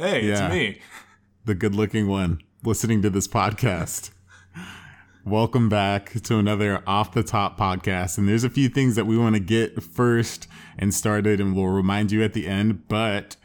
Hey, 0.00 0.26
Yeah. 0.28 0.46
it's 0.46 0.54
me. 0.54 0.80
the 1.44 1.54
good 1.54 1.74
looking 1.74 2.08
one, 2.08 2.40
listening 2.64 3.02
to 3.02 3.10
this 3.10 3.28
podcast. 3.28 4.10
Welcome 5.26 5.68
back 5.68 6.14
to 6.22 6.38
another 6.38 6.82
off 6.86 7.12
the 7.12 7.22
top 7.22 7.58
podcast. 7.60 8.16
And 8.16 8.26
there's 8.26 8.42
a 8.44 8.48
few 8.48 8.70
things 8.70 8.94
that 8.96 9.04
we 9.06 9.18
want 9.18 9.34
to 9.36 9.40
get 9.40 9.82
first 9.82 10.48
and 10.78 10.94
started, 10.94 11.38
and 11.38 11.54
we'll 11.54 11.66
remind 11.66 12.12
you 12.12 12.22
at 12.22 12.32
the 12.32 12.46
end. 12.48 12.88
But 12.88 13.36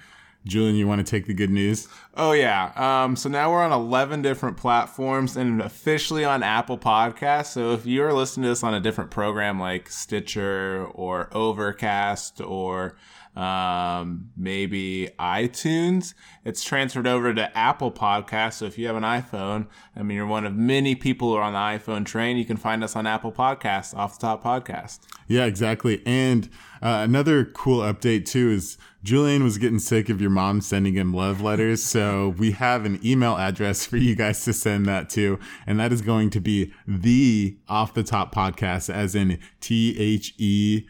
Julian, 0.46 0.76
you 0.78 0.88
want 0.88 1.06
to 1.06 1.10
take 1.10 1.26
the 1.26 1.34
good 1.34 1.50
news? 1.50 1.90
Oh 2.16 2.32
yeah. 2.32 2.72
Um, 2.78 3.18
so 3.18 3.28
now 3.28 3.52
we're 3.52 3.62
on 3.64 3.74
11 3.74 4.22
different 4.22 4.56
platforms 4.56 5.36
and 5.36 5.62
officially 5.62 6.24
on 6.24 6.42
Apple 6.42 6.78
Podcasts. 6.78 7.48
So 7.48 7.74
if 7.74 7.86
you're 7.86 8.14
listening 8.14 8.44
to 8.44 8.50
this 8.50 8.64
on 8.64 8.74
a 8.74 8.80
different 8.80 9.12
program 9.12 9.60
like 9.60 9.90
Stitcher 9.90 10.86
or 10.94 11.28
Overcast 11.34 12.40
or 12.40 12.96
um, 13.36 14.30
maybe 14.38 15.10
iTunes, 15.20 16.14
it's 16.44 16.64
transferred 16.64 17.08
over 17.08 17.34
to 17.34 17.58
Apple 17.58 17.92
Podcasts. 17.92 18.54
So 18.54 18.66
if 18.66 18.78
you 18.78 18.88
have 18.88 18.96
an 18.96 19.04
iPhone, 19.04 19.68
I 19.96 20.04
mean, 20.04 20.16
you're 20.18 20.26
one 20.26 20.46
of 20.46 20.56
many 20.56 20.96
people 20.96 21.30
who 21.30 21.36
are 21.36 21.44
on 21.44 21.54
the 21.54 21.60
iPhone 21.60 22.06
train. 22.06 22.38
You 22.38 22.46
can 22.46 22.58
find 22.58 22.84
us 22.84 22.96
on 22.96 23.06
Apple 23.06 23.32
Podcasts, 23.32 23.96
Off 23.96 24.20
the 24.20 24.28
Top 24.28 24.44
Podcast. 24.44 25.00
Yeah, 25.28 25.46
exactly. 25.46 26.02
And 26.06 26.50
uh, 26.82 27.02
another 27.04 27.46
cool 27.46 27.82
update 27.82 28.26
too 28.26 28.52
is 28.52 28.78
Julian 29.04 29.44
was 29.44 29.58
getting 29.58 29.80
sick 29.80 30.10
of 30.10 30.22
your 30.22 30.30
mom 30.30 30.62
sending 30.62 30.94
him 30.94 31.14
love 31.14 31.42
letters. 31.42 31.84
So 31.84 32.36
we 32.38 32.52
have 32.52 32.86
an 32.86 33.00
email 33.04 33.36
address 33.36 33.86
for 33.86 33.98
you 33.98 34.16
guys 34.16 34.44
to 34.46 34.54
send 34.54 34.86
that 34.86 35.10
to. 35.12 35.40
And 35.68 35.80
that 35.80 35.92
is 35.92 36.02
going 36.02 36.30
to 36.32 36.40
be 36.40 36.72
the 36.88 37.58
off 37.68 37.94
the 37.94 38.04
top 38.04 38.34
podcast, 38.34 38.94
as 38.94 39.14
in 39.16 39.40
T 39.60 39.96
H 40.00 40.34
E 40.38 40.88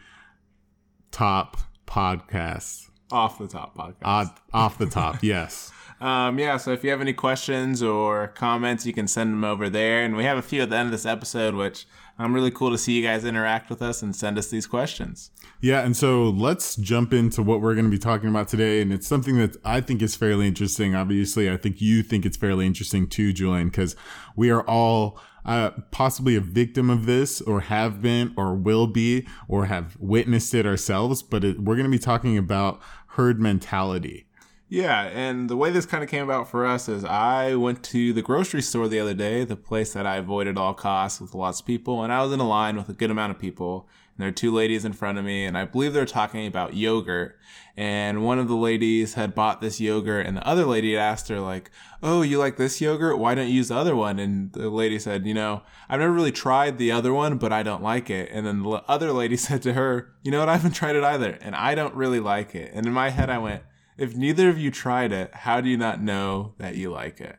top 1.10 1.56
podcast. 1.86 2.90
Off 3.10 3.38
the 3.38 3.46
Top 3.46 3.76
Podcast. 3.76 4.04
Odd, 4.04 4.30
off 4.52 4.78
the 4.78 4.86
top, 4.86 5.18
yes. 5.22 5.70
Um, 6.00 6.38
yeah, 6.38 6.56
so 6.58 6.72
if 6.72 6.84
you 6.84 6.90
have 6.90 7.00
any 7.00 7.12
questions 7.12 7.82
or 7.82 8.28
comments, 8.28 8.84
you 8.84 8.92
can 8.92 9.08
send 9.08 9.32
them 9.32 9.44
over 9.44 9.70
there. 9.70 10.04
And 10.04 10.16
we 10.16 10.24
have 10.24 10.36
a 10.36 10.42
few 10.42 10.62
at 10.62 10.70
the 10.70 10.76
end 10.76 10.86
of 10.86 10.92
this 10.92 11.06
episode, 11.06 11.54
which 11.54 11.86
I'm 12.18 12.34
really 12.34 12.50
cool 12.50 12.70
to 12.70 12.78
see 12.78 12.92
you 12.92 13.02
guys 13.02 13.24
interact 13.24 13.70
with 13.70 13.80
us 13.80 14.02
and 14.02 14.14
send 14.14 14.36
us 14.36 14.48
these 14.48 14.66
questions. 14.66 15.30
Yeah, 15.60 15.80
and 15.84 15.96
so 15.96 16.24
let's 16.24 16.76
jump 16.76 17.14
into 17.14 17.42
what 17.42 17.62
we're 17.62 17.74
going 17.74 17.86
to 17.86 17.90
be 17.90 17.98
talking 17.98 18.28
about 18.28 18.48
today. 18.48 18.82
And 18.82 18.92
it's 18.92 19.06
something 19.06 19.38
that 19.38 19.56
I 19.64 19.80
think 19.80 20.02
is 20.02 20.16
fairly 20.16 20.46
interesting. 20.46 20.94
Obviously, 20.94 21.50
I 21.50 21.56
think 21.56 21.80
you 21.80 22.02
think 22.02 22.26
it's 22.26 22.36
fairly 22.36 22.66
interesting 22.66 23.08
too, 23.08 23.32
Julian, 23.32 23.68
because 23.68 23.96
we 24.34 24.50
are 24.50 24.62
all 24.62 25.18
uh, 25.46 25.70
possibly 25.90 26.36
a 26.36 26.40
victim 26.40 26.90
of 26.90 27.06
this, 27.06 27.40
or 27.40 27.60
have 27.60 28.02
been, 28.02 28.34
or 28.36 28.54
will 28.54 28.86
be, 28.86 29.26
or 29.48 29.66
have 29.66 29.96
witnessed 29.98 30.52
it 30.52 30.66
ourselves. 30.66 31.22
But 31.22 31.44
it, 31.44 31.60
we're 31.60 31.76
going 31.76 31.90
to 31.90 31.90
be 31.90 31.98
talking 31.98 32.36
about 32.36 32.80
herd 33.10 33.40
mentality. 33.40 34.26
Yeah, 34.68 35.02
and 35.02 35.48
the 35.48 35.56
way 35.56 35.70
this 35.70 35.86
kind 35.86 36.02
of 36.02 36.10
came 36.10 36.24
about 36.24 36.50
for 36.50 36.66
us 36.66 36.88
is 36.88 37.04
I 37.04 37.54
went 37.54 37.84
to 37.84 38.12
the 38.12 38.22
grocery 38.22 38.62
store 38.62 38.88
the 38.88 38.98
other 38.98 39.14
day, 39.14 39.44
the 39.44 39.54
place 39.54 39.92
that 39.92 40.06
I 40.06 40.16
avoid 40.16 40.48
at 40.48 40.58
all 40.58 40.74
costs 40.74 41.20
with 41.20 41.36
lots 41.36 41.60
of 41.60 41.66
people, 41.66 42.02
and 42.02 42.12
I 42.12 42.20
was 42.22 42.32
in 42.32 42.40
a 42.40 42.48
line 42.48 42.76
with 42.76 42.88
a 42.88 42.92
good 42.92 43.12
amount 43.12 43.30
of 43.30 43.38
people. 43.38 43.88
And 44.16 44.22
there 44.22 44.28
are 44.28 44.32
two 44.32 44.52
ladies 44.52 44.84
in 44.84 44.92
front 44.92 45.18
of 45.18 45.24
me, 45.24 45.44
and 45.44 45.56
I 45.56 45.66
believe 45.66 45.92
they're 45.92 46.04
talking 46.04 46.48
about 46.48 46.74
yogurt. 46.74 47.38
And 47.76 48.24
one 48.24 48.40
of 48.40 48.48
the 48.48 48.56
ladies 48.56 49.14
had 49.14 49.36
bought 49.36 49.60
this 49.60 49.80
yogurt, 49.80 50.26
and 50.26 50.36
the 50.36 50.46
other 50.46 50.64
lady 50.64 50.96
asked 50.96 51.28
her, 51.28 51.38
like, 51.38 51.70
Oh, 52.02 52.22
you 52.22 52.38
like 52.38 52.56
this 52.56 52.80
yogurt? 52.80 53.18
Why 53.18 53.36
don't 53.36 53.48
you 53.48 53.54
use 53.54 53.68
the 53.68 53.76
other 53.76 53.94
one? 53.94 54.18
And 54.18 54.52
the 54.52 54.68
lady 54.68 54.98
said, 54.98 55.26
You 55.26 55.34
know, 55.34 55.62
I've 55.88 56.00
never 56.00 56.12
really 56.12 56.32
tried 56.32 56.78
the 56.78 56.90
other 56.90 57.12
one, 57.12 57.38
but 57.38 57.52
I 57.52 57.62
don't 57.62 57.82
like 57.82 58.10
it. 58.10 58.30
And 58.32 58.44
then 58.44 58.62
the 58.64 58.82
other 58.88 59.12
lady 59.12 59.36
said 59.36 59.62
to 59.62 59.74
her, 59.74 60.12
You 60.24 60.32
know 60.32 60.40
what? 60.40 60.48
I 60.48 60.56
haven't 60.56 60.72
tried 60.72 60.96
it 60.96 61.04
either, 61.04 61.38
and 61.40 61.54
I 61.54 61.76
don't 61.76 61.94
really 61.94 62.20
like 62.20 62.56
it. 62.56 62.72
And 62.74 62.84
in 62.84 62.92
my 62.92 63.10
head, 63.10 63.30
I 63.30 63.38
went, 63.38 63.62
if 63.98 64.14
neither 64.14 64.48
of 64.48 64.58
you 64.58 64.70
tried 64.70 65.12
it, 65.12 65.34
how 65.34 65.60
do 65.60 65.68
you 65.68 65.76
not 65.76 66.02
know 66.02 66.54
that 66.58 66.76
you 66.76 66.90
like 66.90 67.20
it? 67.20 67.36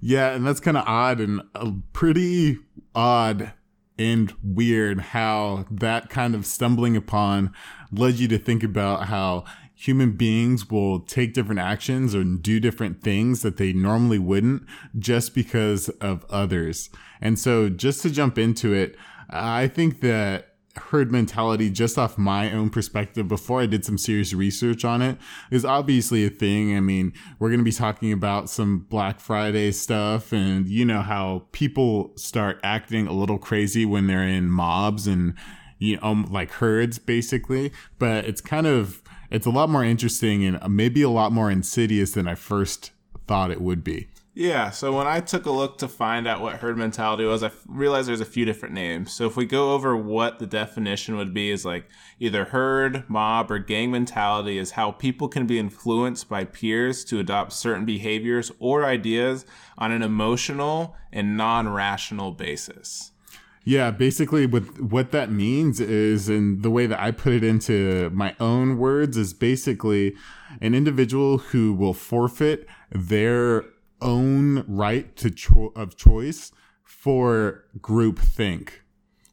Yeah, 0.00 0.32
and 0.32 0.46
that's 0.46 0.60
kind 0.60 0.76
of 0.76 0.84
odd 0.86 1.20
and 1.20 1.42
uh, 1.54 1.72
pretty 1.92 2.58
odd 2.94 3.52
and 3.98 4.34
weird 4.42 5.00
how 5.00 5.64
that 5.70 6.10
kind 6.10 6.34
of 6.34 6.44
stumbling 6.44 6.96
upon 6.96 7.52
led 7.90 8.14
you 8.14 8.28
to 8.28 8.38
think 8.38 8.62
about 8.62 9.06
how 9.06 9.44
human 9.74 10.12
beings 10.12 10.70
will 10.70 11.00
take 11.00 11.34
different 11.34 11.60
actions 11.60 12.14
or 12.14 12.24
do 12.24 12.58
different 12.58 13.02
things 13.02 13.42
that 13.42 13.58
they 13.58 13.72
normally 13.72 14.18
wouldn't 14.18 14.62
just 14.98 15.34
because 15.34 15.88
of 16.00 16.24
others. 16.30 16.88
And 17.20 17.38
so 17.38 17.68
just 17.68 18.02
to 18.02 18.10
jump 18.10 18.38
into 18.38 18.72
it, 18.72 18.96
I 19.28 19.68
think 19.68 20.00
that 20.00 20.55
herd 20.78 21.10
mentality 21.10 21.70
just 21.70 21.98
off 21.98 22.18
my 22.18 22.52
own 22.52 22.70
perspective 22.70 23.28
before 23.28 23.60
I 23.60 23.66
did 23.66 23.84
some 23.84 23.98
serious 23.98 24.32
research 24.32 24.84
on 24.84 25.02
it 25.02 25.18
is 25.50 25.64
obviously 25.64 26.24
a 26.24 26.30
thing. 26.30 26.76
I 26.76 26.80
mean, 26.80 27.12
we're 27.38 27.48
going 27.48 27.60
to 27.60 27.64
be 27.64 27.72
talking 27.72 28.12
about 28.12 28.48
some 28.48 28.80
Black 28.90 29.20
Friday 29.20 29.72
stuff 29.72 30.32
and 30.32 30.68
you 30.68 30.84
know 30.84 31.02
how 31.02 31.46
people 31.52 32.12
start 32.16 32.60
acting 32.62 33.06
a 33.06 33.12
little 33.12 33.38
crazy 33.38 33.84
when 33.84 34.06
they're 34.06 34.26
in 34.26 34.48
mobs 34.48 35.06
and 35.06 35.34
you 35.78 35.96
know 35.96 36.02
um, 36.02 36.28
like 36.30 36.52
herds 36.52 36.98
basically, 36.98 37.72
but 37.98 38.24
it's 38.24 38.40
kind 38.40 38.66
of 38.66 39.02
it's 39.30 39.46
a 39.46 39.50
lot 39.50 39.68
more 39.68 39.84
interesting 39.84 40.44
and 40.44 40.74
maybe 40.74 41.02
a 41.02 41.10
lot 41.10 41.32
more 41.32 41.50
insidious 41.50 42.12
than 42.12 42.28
I 42.28 42.34
first 42.34 42.92
thought 43.26 43.50
it 43.50 43.60
would 43.60 43.82
be. 43.82 44.08
Yeah, 44.38 44.68
so 44.68 44.92
when 44.92 45.06
I 45.06 45.20
took 45.20 45.46
a 45.46 45.50
look 45.50 45.78
to 45.78 45.88
find 45.88 46.28
out 46.28 46.42
what 46.42 46.56
herd 46.56 46.76
mentality 46.76 47.24
was, 47.24 47.42
I 47.42 47.50
realized 47.66 48.06
there's 48.06 48.20
a 48.20 48.26
few 48.26 48.44
different 48.44 48.74
names. 48.74 49.10
So 49.10 49.24
if 49.24 49.34
we 49.34 49.46
go 49.46 49.72
over 49.72 49.96
what 49.96 50.40
the 50.40 50.46
definition 50.46 51.16
would 51.16 51.32
be, 51.32 51.50
is 51.50 51.64
like 51.64 51.88
either 52.20 52.44
herd, 52.44 53.08
mob, 53.08 53.50
or 53.50 53.58
gang 53.58 53.90
mentality 53.90 54.58
is 54.58 54.72
how 54.72 54.90
people 54.90 55.28
can 55.28 55.46
be 55.46 55.58
influenced 55.58 56.28
by 56.28 56.44
peers 56.44 57.02
to 57.06 57.18
adopt 57.18 57.54
certain 57.54 57.86
behaviors 57.86 58.52
or 58.58 58.84
ideas 58.84 59.46
on 59.78 59.90
an 59.90 60.02
emotional 60.02 60.94
and 61.10 61.38
non 61.38 61.70
rational 61.70 62.30
basis. 62.30 63.12
Yeah, 63.64 63.90
basically, 63.90 64.44
what 64.44 64.78
what 64.82 65.12
that 65.12 65.30
means 65.30 65.80
is, 65.80 66.28
and 66.28 66.62
the 66.62 66.70
way 66.70 66.86
that 66.86 67.00
I 67.00 67.10
put 67.10 67.32
it 67.32 67.42
into 67.42 68.10
my 68.10 68.36
own 68.38 68.76
words 68.76 69.16
is 69.16 69.32
basically 69.32 70.14
an 70.60 70.74
individual 70.74 71.38
who 71.38 71.72
will 71.72 71.94
forfeit 71.94 72.66
their 72.92 73.64
own 74.00 74.64
right 74.66 75.14
to 75.16 75.30
cho- 75.30 75.72
of 75.74 75.96
choice 75.96 76.52
for 76.82 77.64
group 77.80 78.18
think. 78.18 78.82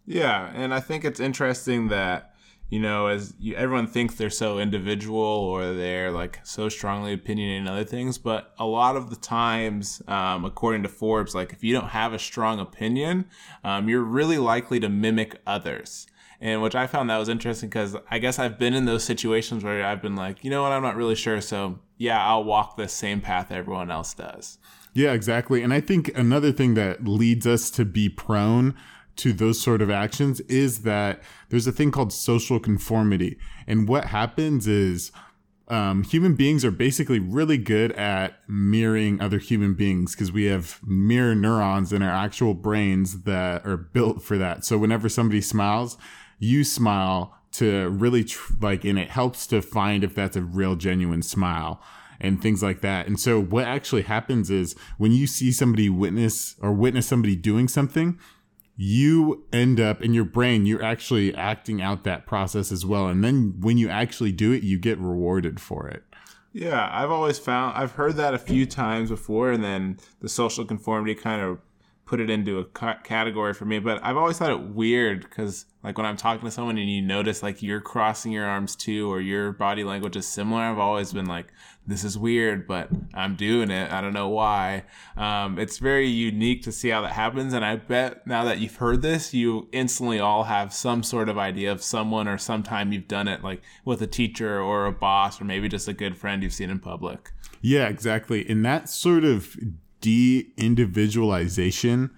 Yeah, 0.06 0.52
and 0.54 0.74
I 0.74 0.80
think 0.80 1.06
it's 1.06 1.20
interesting 1.20 1.88
that 1.90 2.34
you 2.74 2.80
know, 2.80 3.06
as 3.06 3.36
you, 3.40 3.54
everyone 3.54 3.86
thinks 3.86 4.16
they're 4.16 4.32
so 4.32 4.58
individual 4.58 5.20
or 5.22 5.74
they're 5.74 6.10
like 6.10 6.40
so 6.44 6.70
strongly 6.70 7.14
opinionated 7.14 7.62
in 7.62 7.68
other 7.68 7.84
things, 7.84 8.18
but 8.18 8.52
a 8.58 8.66
lot 8.66 8.96
of 8.96 9.12
the 9.12 9.16
times, 9.16 10.02
um, 10.08 10.44
according 10.44 10.82
to 10.82 10.90
Forbes, 10.90 11.36
like 11.36 11.54
if 11.54 11.64
you 11.64 11.72
don't 11.72 11.90
have 11.90 12.14
a 12.14 12.18
strong 12.18 12.60
opinion, 12.60 13.26
um, 13.64 13.88
you're 13.88 14.02
really 14.02 14.40
likely 14.40 14.80
to 14.80 14.90
mimic 14.90 15.40
others. 15.46 16.08
And 16.44 16.62
which 16.62 16.76
I 16.76 16.88
found 16.88 17.10
that 17.10 17.18
was 17.18 17.30
interesting 17.30 17.70
because 17.70 17.96
I 18.12 18.20
guess 18.20 18.38
I've 18.38 18.60
been 18.60 18.74
in 18.74 18.84
those 18.84 19.06
situations 19.06 19.64
where 19.64 19.86
I've 19.86 20.02
been 20.02 20.18
like, 20.18 20.44
you 20.44 20.50
know 20.50 20.62
what, 20.62 20.74
I'm 20.74 20.84
not 20.84 20.98
really 20.98 21.16
sure. 21.16 21.40
So 21.40 21.80
yeah, 21.98 22.22
I'll 22.22 22.44
walk 22.44 22.76
the 22.76 22.90
same 22.90 23.22
path 23.22 23.50
everyone 23.50 23.90
else 23.90 24.14
does. 24.14 24.58
Yeah, 24.94 25.14
exactly. 25.14 25.64
And 25.64 25.74
I 25.74 25.80
think 25.80 26.12
another 26.18 26.52
thing 26.52 26.74
that 26.74 27.06
leads 27.06 27.48
us 27.48 27.72
to 27.72 27.86
be 27.86 28.10
prone 28.10 28.76
to 29.16 29.32
those 29.32 29.62
sort 29.62 29.82
of 29.82 29.90
actions 29.90 30.42
is 30.42 30.82
that 30.82 31.24
there's 31.48 31.66
a 31.66 31.72
thing 31.72 31.92
called 31.92 32.12
social 32.12 32.60
conformity. 32.60 33.38
And 33.66 33.88
what 33.88 34.06
happens 34.06 34.68
is 34.68 35.14
um, 35.70 36.04
human 36.04 36.36
beings 36.36 36.66
are 36.66 36.72
basically 36.72 37.20
really 37.20 37.58
good 37.58 37.94
at 37.94 38.38
mirroring 38.50 39.22
other 39.22 39.38
human 39.38 39.76
beings 39.76 40.14
because 40.14 40.34
we 40.34 40.46
have 40.46 40.82
mirror 40.86 41.36
neurons 41.36 41.94
in 41.94 42.02
our 42.04 42.12
actual 42.12 42.54
brains 42.54 43.24
that 43.24 43.66
are 43.66 43.78
built 43.78 44.22
for 44.22 44.38
that. 44.38 44.66
So 44.66 44.78
whenever 44.78 45.08
somebody 45.08 45.40
smiles, 45.40 45.98
you 46.44 46.64
smile 46.64 47.36
to 47.54 47.90
really 47.90 48.24
tr- 48.24 48.54
like, 48.62 48.84
and 48.84 49.00
it 49.00 49.10
helps 49.10 49.48
to 49.48 49.62
find 49.62 50.04
if 50.04 50.14
that's 50.14 50.36
a 50.36 50.42
real 50.42 50.76
genuine 50.76 51.22
smile 51.22 51.82
and 52.20 52.42
things 52.42 52.64
like 52.64 52.82
that. 52.82 53.08
And 53.08 53.20
so 53.20 53.42
what 53.42 53.66
actually 53.66 54.04
happens 54.04 54.50
is 54.50 54.76
when 54.98 55.12
you 55.12 55.28
see 55.28 55.52
somebody 55.52 55.90
witness 55.90 56.56
or 56.62 56.74
witness 56.74 57.08
somebody 57.08 57.36
doing 57.36 57.68
something, 57.68 58.20
you 58.76 59.46
end 59.54 59.80
up 59.80 60.02
in 60.02 60.14
your 60.14 60.24
brain, 60.24 60.66
you're 60.66 60.84
actually 60.84 61.36
acting 61.36 61.82
out 61.82 62.04
that 62.06 62.26
process 62.26 62.72
as 62.72 62.86
well. 62.86 63.08
And 63.08 63.24
then 63.24 63.56
when 63.60 63.78
you 63.78 63.90
actually 63.90 64.32
do 64.32 64.52
it, 64.52 64.64
you 64.64 64.80
get 64.80 64.98
rewarded 64.98 65.60
for 65.60 65.88
it. 65.88 66.04
Yeah, 66.54 66.90
I've 66.92 67.12
always 67.12 67.40
found 67.40 67.78
I've 67.78 67.94
heard 67.94 68.16
that 68.18 68.34
a 68.34 68.40
few 68.40 68.66
times 68.68 69.10
before, 69.10 69.52
and 69.52 69.64
then 69.64 69.98
the 70.22 70.30
social 70.30 70.66
conformity 70.66 71.16
kind 71.16 71.42
of 71.42 71.60
put 72.14 72.20
it 72.20 72.30
into 72.30 72.60
a 72.60 72.66
ca- 72.66 73.00
category 73.04 73.56
for 73.56 73.66
me. 73.66 73.80
But 73.80 74.00
I've 74.04 74.18
always 74.18 74.38
thought 74.38 74.52
it 74.52 74.62
weird 74.62 75.24
because, 75.24 75.66
like, 75.84 75.98
when 75.98 76.06
I'm 76.06 76.16
talking 76.16 76.46
to 76.46 76.52
someone 76.52 76.78
and 76.78 76.88
you 76.88 77.02
notice 77.02 77.42
like 77.42 77.64
you're 77.64 77.82
crossing 77.82 78.32
your 78.32 78.46
arms 78.46 78.76
too, 78.76 79.12
or 79.12 79.20
your 79.20 79.52
body 79.52 79.84
language 79.84 80.16
is 80.16 80.28
similar, 80.28 80.62
I've 80.62 80.78
always 80.78 81.12
been 81.12 81.26
like, 81.26 81.48
"This 81.88 82.04
is 82.04 82.16
weird," 82.16 82.68
but 82.68 82.90
I'm 83.16 83.36
doing 83.36 83.72
it. 83.72 83.92
I 83.92 84.00
don't 84.00 84.14
know 84.14 84.30
why. 84.30 84.84
Um, 85.18 85.58
it's 85.58 85.80
very 85.80 86.08
unique 86.08 86.62
to 86.66 86.72
see 86.72 86.90
how 86.90 87.02
that 87.02 87.14
happens, 87.14 87.52
and 87.52 87.66
I 87.66 87.78
bet 87.78 88.28
now 88.28 88.44
that 88.44 88.60
you've 88.60 88.76
heard 88.76 89.02
this, 89.02 89.34
you 89.34 89.68
instantly 89.72 90.20
all 90.20 90.44
have 90.44 90.72
some 90.72 91.02
sort 91.02 91.30
of 91.30 91.40
idea 91.40 91.72
of 91.72 91.82
someone 91.82 92.28
or 92.28 92.38
sometime 92.38 92.92
you've 92.92 93.08
done 93.08 93.28
it, 93.28 93.44
like 93.44 93.64
with 93.86 94.04
a 94.04 94.08
teacher 94.08 94.62
or 94.62 94.86
a 94.86 94.92
boss, 94.92 95.42
or 95.42 95.46
maybe 95.46 95.68
just 95.68 95.88
a 95.88 95.94
good 95.94 96.16
friend 96.16 96.44
you've 96.44 96.54
seen 96.54 96.70
in 96.70 96.78
public. 96.78 97.32
Yeah, 97.64 97.88
exactly. 97.88 98.48
And 98.48 98.64
that 98.66 98.88
sort 98.88 99.24
of 99.24 99.58
de 100.04 100.52
individualization 100.58 102.12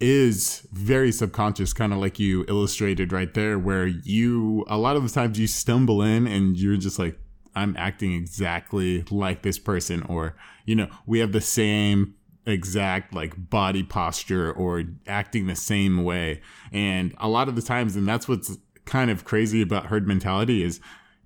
is 0.00 0.66
very 0.72 1.12
subconscious, 1.12 1.72
kind 1.72 1.92
of 1.92 1.98
like 1.98 2.18
you 2.18 2.44
illustrated 2.48 3.12
right 3.12 3.32
there, 3.34 3.58
where 3.58 3.86
you, 3.86 4.64
a 4.66 4.76
lot 4.76 4.96
of 4.96 5.02
the 5.02 5.08
times 5.08 5.38
you 5.38 5.46
stumble 5.46 6.02
in 6.02 6.26
and 6.26 6.56
you're 6.56 6.76
just 6.76 6.98
like, 6.98 7.18
I'm 7.54 7.76
acting 7.76 8.12
exactly 8.14 9.04
like 9.10 9.42
this 9.42 9.58
person, 9.58 10.02
or, 10.02 10.36
you 10.66 10.74
know, 10.74 10.88
we 11.06 11.20
have 11.20 11.32
the 11.32 11.40
same 11.40 12.14
exact 12.46 13.14
like 13.14 13.50
body 13.50 13.82
posture 13.82 14.50
or 14.50 14.84
acting 15.06 15.46
the 15.46 15.54
same 15.54 16.02
way. 16.02 16.40
And 16.72 17.14
a 17.18 17.28
lot 17.28 17.48
of 17.48 17.54
the 17.54 17.62
times, 17.62 17.94
and 17.94 18.08
that's 18.08 18.26
what's 18.26 18.56
kind 18.86 19.10
of 19.10 19.24
crazy 19.24 19.62
about 19.62 19.86
herd 19.86 20.08
mentality 20.08 20.62
is 20.64 20.80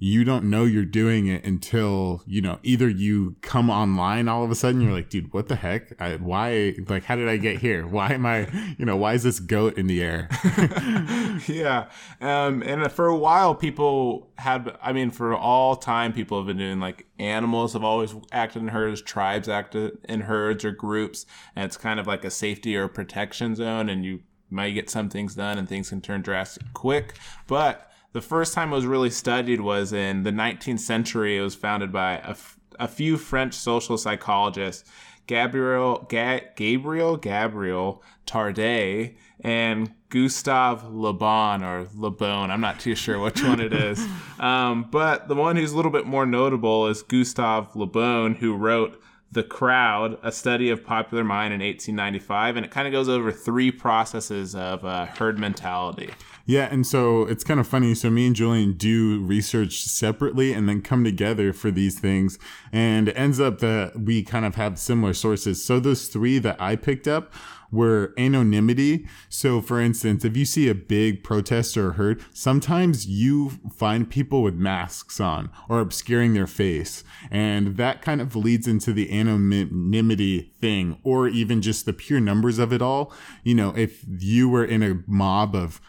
you 0.04 0.22
don't 0.22 0.44
know 0.44 0.64
you're 0.64 0.84
doing 0.84 1.28
it 1.28 1.42
until 1.46 2.22
you 2.26 2.42
know 2.42 2.58
either 2.62 2.90
you 2.90 3.34
come 3.40 3.70
online 3.70 4.28
all 4.28 4.44
of 4.44 4.50
a 4.50 4.54
sudden 4.54 4.82
you're 4.82 4.92
like 4.92 5.08
dude 5.08 5.32
what 5.32 5.48
the 5.48 5.56
heck? 5.56 5.98
I, 5.98 6.16
why 6.16 6.74
like 6.88 7.04
how 7.04 7.16
did 7.16 7.26
i 7.26 7.38
get 7.38 7.58
here? 7.58 7.86
Why 7.86 8.12
am 8.12 8.26
i 8.26 8.46
you 8.76 8.84
know 8.84 8.96
why 8.98 9.14
is 9.14 9.22
this 9.22 9.40
goat 9.40 9.78
in 9.78 9.86
the 9.86 10.02
air? 10.02 10.28
Yeah 11.48 11.88
um 12.20 12.62
and 12.62 12.92
for 12.92 13.06
a 13.06 13.16
while 13.16 13.54
people 13.54 14.30
had 14.36 14.76
i 14.82 14.92
mean 14.92 15.10
for 15.10 15.34
all 15.34 15.74
time 15.74 16.12
people 16.12 16.38
have 16.38 16.46
been 16.46 16.58
doing 16.58 16.80
like 16.80 17.06
animals 17.18 17.72
have 17.72 17.82
always 17.82 18.14
acted 18.30 18.62
in 18.62 18.68
herds 18.68 19.00
tribes 19.00 19.48
acted 19.48 19.98
in 20.04 20.20
herds 20.22 20.64
or 20.64 20.70
groups 20.70 21.24
and 21.56 21.64
it's 21.64 21.76
kind 21.76 21.98
of 21.98 22.06
like 22.06 22.24
a 22.24 22.30
safety 22.30 22.76
or 22.76 22.88
protection 22.88 23.54
zone 23.56 23.88
and 23.88 24.04
you 24.04 24.20
might 24.50 24.70
get 24.72 24.90
some 24.90 25.08
things 25.08 25.34
done 25.34 25.58
and 25.58 25.68
things 25.68 25.88
can 25.88 26.00
turn 26.00 26.22
drastic 26.22 26.62
quick 26.72 27.14
but 27.48 27.90
the 28.14 28.22
first 28.22 28.54
time 28.54 28.72
it 28.72 28.76
was 28.76 28.86
really 28.86 29.10
studied 29.10 29.60
was 29.60 29.92
in 29.92 30.22
the 30.22 30.30
19th 30.30 30.80
century. 30.80 31.36
It 31.36 31.42
was 31.42 31.54
founded 31.54 31.92
by 31.92 32.14
a, 32.18 32.30
f- 32.30 32.56
a 32.80 32.88
few 32.88 33.16
French 33.18 33.52
social 33.54 33.98
psychologists, 33.98 34.88
Gabriel 35.26 36.06
Ga- 36.08 36.48
Gabriel 36.56 37.16
Gabriel 37.16 38.02
Tarde 38.24 39.14
and 39.40 39.92
Gustave 40.10 40.86
Le 40.88 41.12
Bon 41.12 41.62
or 41.64 41.88
Le 41.94 42.10
Bon. 42.10 42.50
I'm 42.50 42.60
not 42.60 42.78
too 42.78 42.94
sure 42.94 43.18
which 43.18 43.42
one 43.42 43.60
it 43.60 43.72
is. 43.90 44.06
Um, 44.38 44.86
but 44.90 45.26
the 45.28 45.34
one 45.34 45.56
who's 45.56 45.72
a 45.72 45.76
little 45.76 45.90
bit 45.90 46.06
more 46.06 46.24
notable 46.24 46.86
is 46.86 47.02
Gustave 47.02 47.68
Le 47.74 47.86
Bon, 47.86 48.34
who 48.36 48.54
wrote 48.54 49.00
the 49.32 49.42
Crowd, 49.42 50.16
a 50.22 50.30
study 50.30 50.70
of 50.70 50.84
popular 50.84 51.24
mind 51.24 51.52
in 51.52 51.60
1895, 51.60 52.56
and 52.56 52.64
it 52.64 52.70
kind 52.70 52.86
of 52.86 52.92
goes 52.92 53.08
over 53.08 53.32
three 53.32 53.72
processes 53.72 54.54
of 54.54 54.84
uh, 54.84 55.06
herd 55.06 55.40
mentality. 55.40 56.10
Yeah, 56.46 56.68
and 56.70 56.86
so 56.86 57.22
it's 57.22 57.42
kind 57.42 57.58
of 57.58 57.66
funny. 57.66 57.94
So 57.94 58.10
me 58.10 58.26
and 58.26 58.36
Julian 58.36 58.74
do 58.74 59.22
research 59.22 59.80
separately 59.82 60.52
and 60.52 60.68
then 60.68 60.82
come 60.82 61.02
together 61.02 61.52
for 61.54 61.70
these 61.70 61.98
things, 61.98 62.38
and 62.72 63.08
it 63.08 63.18
ends 63.18 63.40
up 63.40 63.60
that 63.60 64.00
we 64.00 64.22
kind 64.22 64.44
of 64.44 64.54
have 64.56 64.78
similar 64.78 65.14
sources. 65.14 65.64
So 65.64 65.80
those 65.80 66.08
three 66.08 66.38
that 66.40 66.60
I 66.60 66.76
picked 66.76 67.08
up 67.08 67.32
were 67.72 68.14
anonymity. 68.16 69.06
So, 69.28 69.60
for 69.60 69.80
instance, 69.80 70.24
if 70.24 70.36
you 70.36 70.44
see 70.44 70.68
a 70.68 70.74
big 70.74 71.24
protest 71.24 71.76
or 71.76 71.92
herd, 71.92 72.22
sometimes 72.32 73.06
you 73.06 73.50
find 73.74 74.08
people 74.08 74.42
with 74.42 74.54
masks 74.54 75.18
on 75.20 75.50
or 75.68 75.80
obscuring 75.80 76.34
their 76.34 76.46
face. 76.46 77.02
And 77.30 77.76
that 77.78 78.00
kind 78.00 78.20
of 78.20 78.36
leads 78.36 78.68
into 78.68 78.92
the 78.92 79.10
anonymity 79.10 80.52
thing, 80.60 80.98
or 81.02 81.26
even 81.26 81.62
just 81.62 81.84
the 81.86 81.92
pure 81.92 82.20
numbers 82.20 82.58
of 82.58 82.72
it 82.72 82.82
all. 82.82 83.12
You 83.42 83.54
know, 83.54 83.74
if 83.76 84.04
you 84.06 84.48
were 84.48 84.64
in 84.64 84.82
a 84.82 85.02
mob 85.06 85.56
of 85.56 85.80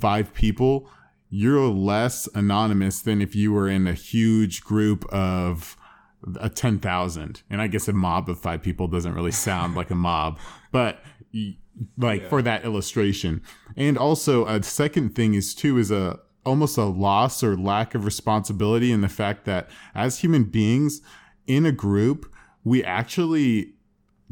five 0.00 0.32
people, 0.34 0.88
you're 1.30 1.68
less 1.68 2.28
anonymous 2.34 3.00
than 3.00 3.22
if 3.22 3.34
you 3.34 3.52
were 3.52 3.68
in 3.68 3.86
a 3.86 3.94
huge 3.94 4.62
group 4.62 5.04
of 5.12 5.76
a 6.40 6.48
10,000. 6.48 7.42
And 7.50 7.60
I 7.60 7.66
guess 7.66 7.88
a 7.88 7.92
mob 7.92 8.28
of 8.28 8.38
five 8.38 8.62
people 8.62 8.86
doesn't 8.88 9.14
really 9.14 9.32
sound 9.32 9.74
like 9.74 9.90
a 9.90 9.94
mob, 9.94 10.38
but 10.70 11.02
like 11.96 12.22
yeah. 12.22 12.28
for 12.28 12.42
that 12.42 12.64
illustration. 12.64 13.42
And 13.76 13.96
also 13.96 14.46
a 14.46 14.62
second 14.62 15.14
thing 15.14 15.34
is 15.34 15.54
too 15.54 15.78
is 15.78 15.90
a 15.90 16.20
almost 16.44 16.76
a 16.76 16.84
loss 16.84 17.42
or 17.42 17.56
lack 17.56 17.94
of 17.94 18.04
responsibility 18.04 18.90
in 18.90 19.00
the 19.00 19.08
fact 19.08 19.44
that 19.44 19.70
as 19.94 20.18
human 20.18 20.44
beings 20.44 21.00
in 21.46 21.64
a 21.64 21.72
group, 21.72 22.32
we 22.64 22.82
actually 22.84 23.74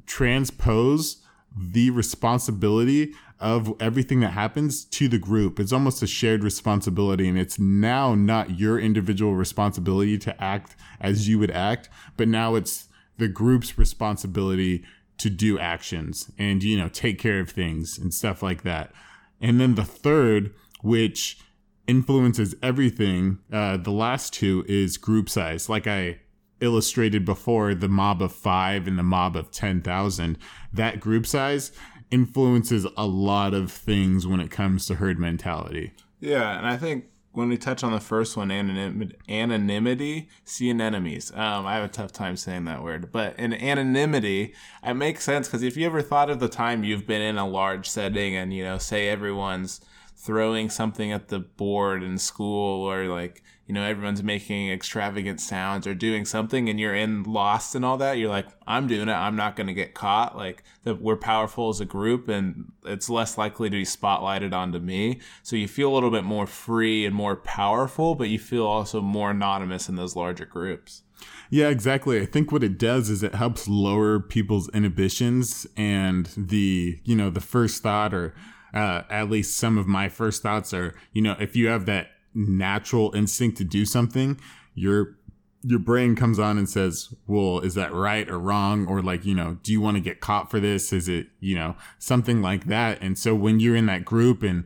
transpose 0.07 1.25
the 1.57 1.91
responsibility 1.91 3.13
of 3.41 3.75
everything 3.81 4.21
that 4.21 4.33
happens 4.33 4.85
to 4.85 5.09
the 5.09 5.19
group. 5.19 5.59
It's 5.59 5.73
almost 5.73 6.03
a 6.03 6.07
shared 6.07 6.45
responsibility, 6.45 7.29
and 7.29 7.39
it's 7.39 7.59
now 7.59 8.15
not 8.15 8.59
your 8.59 8.79
individual 8.79 9.35
responsibility 9.35 10.19
to 10.19 10.43
act 10.43 10.77
as 11.01 11.29
you 11.29 11.39
would 11.39 11.51
act, 11.51 11.89
but 12.17 12.29
now 12.29 12.55
it's 12.55 12.89
the 13.17 13.29
group's 13.29 13.79
responsibility 13.79 14.85
to 15.19 15.31
do 15.31 15.59
actions 15.59 16.31
and, 16.39 16.63
you 16.63 16.79
know, 16.79 16.89
take 16.89 17.19
care 17.19 17.41
of 17.41 17.51
things 17.51 17.99
and 17.99 18.13
stuff 18.13 18.43
like 18.43 18.63
that. 18.63 18.93
And 19.41 19.61
then 19.61 19.75
the 19.75 19.85
third, 19.85 20.55
which 20.83 21.39
influences 21.87 22.55
everything, 22.63 23.39
uh, 23.53 23.77
the 23.79 23.91
last 23.91 24.33
two 24.33 24.65
is 24.69 24.97
group 24.97 25.29
size. 25.29 25.69
Like 25.69 25.87
I 25.87 26.21
illustrated 26.61 27.25
before, 27.25 27.75
the 27.75 27.89
mob 27.89 28.23
of 28.23 28.33
five 28.33 28.87
and 28.87 28.99
the 28.99 29.03
mob 29.03 29.37
of 29.37 29.51
10,000, 29.51 30.39
that 30.73 31.01
group 31.01 31.27
size 31.27 31.73
influences 32.11 32.87
a 32.97 33.07
lot 33.07 33.55
of 33.55 33.71
things 33.71 34.27
when 34.27 34.41
it 34.41 34.51
comes 34.51 34.87
to 34.87 34.97
herd 34.97 35.19
mentality. 35.19 35.93
Yeah, 36.21 36.57
and 36.59 36.67
I 36.67 36.77
think 36.77 37.07
when 37.33 37.49
we 37.49 37.57
touch 37.57 37.85
on 37.85 37.93
the 37.93 38.01
first 38.01 38.37
one, 38.37 38.49
anonym, 38.49 39.13
anonymity, 39.29 40.29
see 40.45 40.71
anemones. 40.71 41.31
Um, 41.33 41.67
I 41.67 41.75
have 41.75 41.85
a 41.85 41.89
tough 41.89 42.13
time 42.13 42.37
saying 42.37 42.65
that 42.65 42.83
word, 42.83 43.13
but 43.13 43.39
in 43.39 43.55
anonymity, 43.55 44.55
it 44.83 44.95
makes 44.95 45.25
sense 45.25 45.47
because 45.47 45.63
if 45.63 45.77
you 45.77 45.87
ever 45.87 46.03
thought 46.03 46.31
of 46.31 46.41
the 46.41 46.49
time 46.49 46.83
you've 46.83 47.07
been 47.07 47.23
in 47.23 47.39
a 47.39 47.47
large 47.47 47.89
setting 47.89 48.35
and 48.35 48.53
you 48.53 48.65
know, 48.65 48.79
say 48.79 49.09
everyone's 49.09 49.81
throwing 50.17 50.69
something 50.69 51.13
at 51.13 51.29
the 51.29 51.39
board 51.39 52.03
in 52.03 52.19
school 52.19 52.85
or 52.85 53.05
like 53.07 53.43
you 53.71 53.75
know 53.75 53.85
everyone's 53.85 54.21
making 54.21 54.69
extravagant 54.69 55.41
sounds 55.41 55.87
or 55.87 55.95
doing 55.95 56.25
something 56.25 56.69
and 56.69 56.81
you're 56.81 56.93
in 56.93 57.23
lost 57.23 57.77
and 57.77 57.85
all 57.85 57.97
that 57.97 58.19
you're 58.19 58.29
like 58.29 58.49
i'm 58.67 58.89
doing 58.89 59.09
it. 59.09 59.13
I'm 59.13 59.37
not 59.37 59.55
going 59.55 59.69
to 59.69 59.73
get 59.73 59.95
caught. 59.95 60.37
Like 60.37 60.65
that 60.83 61.01
we're 61.01 61.17
powerful 61.17 61.69
as 61.69 61.81
a 61.81 61.85
group 61.85 62.29
and 62.29 62.73
it's 62.85 63.09
less 63.09 63.39
likely 63.39 63.71
to 63.71 63.77
be 63.77 63.85
spotlighted 63.85 64.53
onto 64.53 64.81
me. 64.81 65.21
So 65.45 65.55
you 65.55 65.69
feel 65.69 65.93
a 65.93 65.95
little 65.95 66.11
bit 66.11 66.25
more 66.25 66.49
free 66.49 67.07
and 67.07 67.15
more 67.15 67.37
powerful 67.37 68.17
but 68.17 68.29
you 68.29 68.41
feel 68.41 68.67
also 68.67 69.01
more 69.01 69.31
anonymous 69.31 69.89
in 69.89 69.95
those 69.95 70.17
larger 70.17 70.47
groups. 70.47 71.03
Yeah, 71.49 71.69
exactly. 71.69 72.21
I 72.21 72.27
think 72.27 72.51
what 72.51 72.65
it 72.65 72.77
does 72.77 73.09
is 73.09 73.23
it 73.23 73.37
helps 73.37 73.69
lower 73.69 74.19
people's 74.19 74.69
inhibitions 74.71 75.65
and 75.77 76.29
the, 76.37 76.99
you 77.05 77.15
know, 77.15 77.31
the 77.31 77.41
first 77.41 77.85
thought 77.85 78.13
or 78.13 78.35
uh, 78.75 79.03
at 79.09 79.31
least 79.31 79.57
some 79.57 79.79
of 79.79 79.87
my 79.87 80.09
first 80.09 80.43
thoughts 80.43 80.75
are, 80.75 80.97
you 81.13 81.23
know, 81.23 81.37
if 81.39 81.55
you 81.55 81.69
have 81.69 81.87
that 81.87 82.09
natural 82.35 83.15
instinct 83.15 83.59
to 83.59 83.65
do 83.65 83.85
something, 83.85 84.41
your 84.75 85.17
your 85.63 85.79
brain 85.79 86.17
comes 86.17 86.39
on 86.39 86.57
and 86.57 86.69
says, 86.69 87.13
"Well, 87.27 87.61
is 87.61 87.75
that 87.75 87.93
right 87.93 88.29
or 88.29 88.39
wrong?" 88.39 88.87
Or 88.87 89.03
like, 89.03 89.27
you 89.27 89.35
know, 89.35 89.59
do 89.63 89.73
you 89.73 89.81
want 89.81 89.97
to 89.97 90.01
get 90.01 90.21
caught 90.21 90.51
for 90.51 90.59
this? 90.61 90.93
Is 90.93 91.09
it, 91.09 91.29
you 91.41 91.55
know, 91.55 91.77
something 91.99 92.41
like 92.41 92.65
that? 92.67 93.01
And 93.03 93.19
so 93.19 93.35
when 93.35 93.61
you're 93.61 93.77
in 93.77 93.87
that 93.87 94.05
group 94.05 94.43
and 94.43 94.65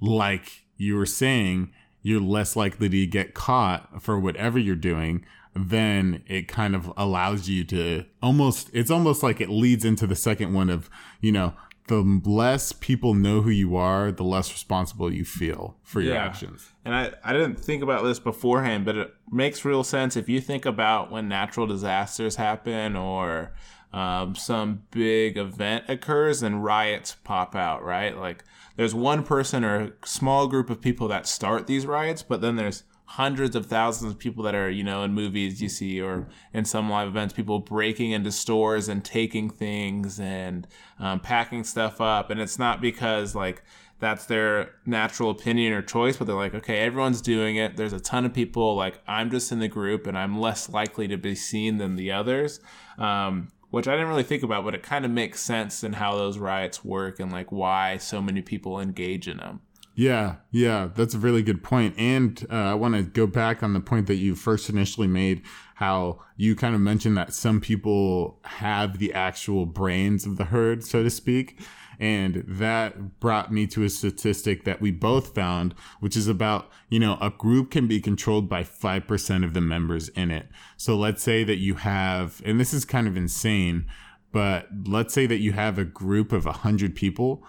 like 0.00 0.64
you 0.76 0.96
were 0.96 1.06
saying, 1.06 1.72
you're 2.02 2.20
less 2.20 2.56
likely 2.56 2.88
to 2.88 3.06
get 3.06 3.34
caught 3.34 4.02
for 4.02 4.18
whatever 4.18 4.58
you're 4.58 4.74
doing 4.74 5.24
then 5.54 6.22
it 6.26 6.48
kind 6.48 6.74
of 6.74 6.90
allows 6.96 7.48
you 7.48 7.64
to 7.64 8.04
almost 8.22 8.70
it's 8.72 8.90
almost 8.90 9.22
like 9.22 9.40
it 9.40 9.50
leads 9.50 9.84
into 9.84 10.06
the 10.06 10.16
second 10.16 10.52
one 10.52 10.70
of 10.70 10.88
you 11.20 11.30
know 11.30 11.52
the 11.88 12.20
less 12.24 12.72
people 12.72 13.14
know 13.14 13.42
who 13.42 13.50
you 13.50 13.76
are, 13.76 14.12
the 14.12 14.24
less 14.24 14.52
responsible 14.52 15.12
you 15.12 15.24
feel 15.24 15.76
for 15.82 16.00
your 16.00 16.14
yeah. 16.14 16.24
actions. 16.24 16.70
And 16.84 16.94
I, 16.94 17.12
I 17.24 17.32
didn't 17.32 17.56
think 17.56 17.82
about 17.82 18.04
this 18.04 18.18
beforehand, 18.18 18.84
but 18.84 18.96
it 18.96 19.14
makes 19.30 19.64
real 19.64 19.84
sense 19.84 20.16
if 20.16 20.28
you 20.28 20.40
think 20.40 20.64
about 20.64 21.10
when 21.10 21.28
natural 21.28 21.66
disasters 21.66 22.36
happen 22.36 22.96
or 22.96 23.52
um, 23.92 24.34
some 24.34 24.82
big 24.90 25.36
event 25.36 25.84
occurs 25.88 26.42
and 26.42 26.64
riots 26.64 27.16
pop 27.24 27.54
out, 27.54 27.84
right? 27.84 28.16
Like 28.16 28.44
there's 28.76 28.94
one 28.94 29.22
person 29.22 29.64
or 29.64 29.80
a 29.80 29.92
small 30.06 30.46
group 30.46 30.70
of 30.70 30.80
people 30.80 31.08
that 31.08 31.26
start 31.26 31.66
these 31.66 31.84
riots, 31.84 32.22
but 32.22 32.40
then 32.40 32.56
there's 32.56 32.84
hundreds 33.12 33.54
of 33.54 33.66
thousands 33.66 34.10
of 34.10 34.18
people 34.18 34.42
that 34.42 34.54
are, 34.54 34.70
you 34.70 34.82
know, 34.82 35.02
in 35.02 35.12
movies 35.12 35.60
you 35.60 35.68
see 35.68 36.00
or 36.00 36.26
in 36.54 36.64
some 36.64 36.88
live 36.88 37.06
events, 37.06 37.34
people 37.34 37.58
breaking 37.58 38.10
into 38.10 38.32
stores 38.32 38.88
and 38.88 39.04
taking 39.04 39.50
things 39.50 40.18
and 40.18 40.66
um, 40.98 41.20
packing 41.20 41.62
stuff 41.62 42.00
up. 42.00 42.30
And 42.30 42.40
it's 42.40 42.58
not 42.58 42.80
because 42.80 43.34
like 43.34 43.62
that's 43.98 44.24
their 44.24 44.70
natural 44.86 45.28
opinion 45.28 45.74
or 45.74 45.82
choice, 45.82 46.16
but 46.16 46.26
they're 46.26 46.34
like, 46.34 46.54
okay, 46.54 46.78
everyone's 46.78 47.20
doing 47.20 47.56
it. 47.56 47.76
There's 47.76 47.92
a 47.92 48.00
ton 48.00 48.24
of 48.24 48.32
people. 48.32 48.76
Like 48.76 49.02
I'm 49.06 49.30
just 49.30 49.52
in 49.52 49.58
the 49.58 49.68
group 49.68 50.06
and 50.06 50.16
I'm 50.16 50.40
less 50.40 50.70
likely 50.70 51.06
to 51.08 51.18
be 51.18 51.34
seen 51.34 51.76
than 51.76 51.96
the 51.96 52.12
others. 52.12 52.60
Um, 52.96 53.52
which 53.68 53.88
I 53.88 53.92
didn't 53.92 54.08
really 54.08 54.22
think 54.22 54.42
about, 54.42 54.64
but 54.64 54.74
it 54.74 54.82
kind 54.82 55.04
of 55.04 55.10
makes 55.10 55.40
sense 55.40 55.84
in 55.84 55.94
how 55.94 56.16
those 56.16 56.38
riots 56.38 56.82
work 56.82 57.20
and 57.20 57.30
like 57.30 57.52
why 57.52 57.98
so 57.98 58.22
many 58.22 58.40
people 58.40 58.80
engage 58.80 59.28
in 59.28 59.36
them. 59.36 59.60
Yeah, 59.94 60.36
yeah, 60.50 60.88
that's 60.94 61.14
a 61.14 61.18
really 61.18 61.42
good 61.42 61.62
point. 61.62 61.94
And 61.98 62.46
uh, 62.50 62.54
I 62.54 62.74
want 62.74 62.94
to 62.94 63.02
go 63.02 63.26
back 63.26 63.62
on 63.62 63.74
the 63.74 63.80
point 63.80 64.06
that 64.06 64.14
you 64.14 64.34
first 64.34 64.70
initially 64.70 65.06
made, 65.06 65.42
how 65.74 66.20
you 66.36 66.56
kind 66.56 66.74
of 66.74 66.80
mentioned 66.80 67.16
that 67.18 67.34
some 67.34 67.60
people 67.60 68.38
have 68.44 68.98
the 68.98 69.12
actual 69.12 69.66
brains 69.66 70.24
of 70.24 70.38
the 70.38 70.44
herd, 70.44 70.82
so 70.82 71.02
to 71.02 71.10
speak. 71.10 71.60
And 72.00 72.42
that 72.48 73.20
brought 73.20 73.52
me 73.52 73.66
to 73.68 73.84
a 73.84 73.90
statistic 73.90 74.64
that 74.64 74.80
we 74.80 74.90
both 74.90 75.34
found, 75.34 75.74
which 76.00 76.16
is 76.16 76.26
about, 76.26 76.70
you 76.88 76.98
know, 76.98 77.18
a 77.20 77.30
group 77.30 77.70
can 77.70 77.86
be 77.86 78.00
controlled 78.00 78.48
by 78.48 78.64
5% 78.64 79.44
of 79.44 79.52
the 79.52 79.60
members 79.60 80.08
in 80.10 80.30
it. 80.30 80.48
So 80.78 80.96
let's 80.96 81.22
say 81.22 81.44
that 81.44 81.58
you 81.58 81.74
have, 81.74 82.40
and 82.44 82.58
this 82.58 82.72
is 82.72 82.86
kind 82.86 83.06
of 83.06 83.16
insane, 83.16 83.86
but 84.32 84.68
let's 84.86 85.12
say 85.12 85.26
that 85.26 85.38
you 85.38 85.52
have 85.52 85.78
a 85.78 85.84
group 85.84 86.32
of 86.32 86.46
100 86.46 86.96
people 86.96 87.44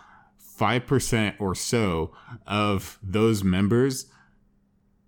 5% 0.60 1.36
or 1.40 1.56
so 1.56 2.12
of 2.48 3.00
those 3.02 3.44
members 3.44 4.08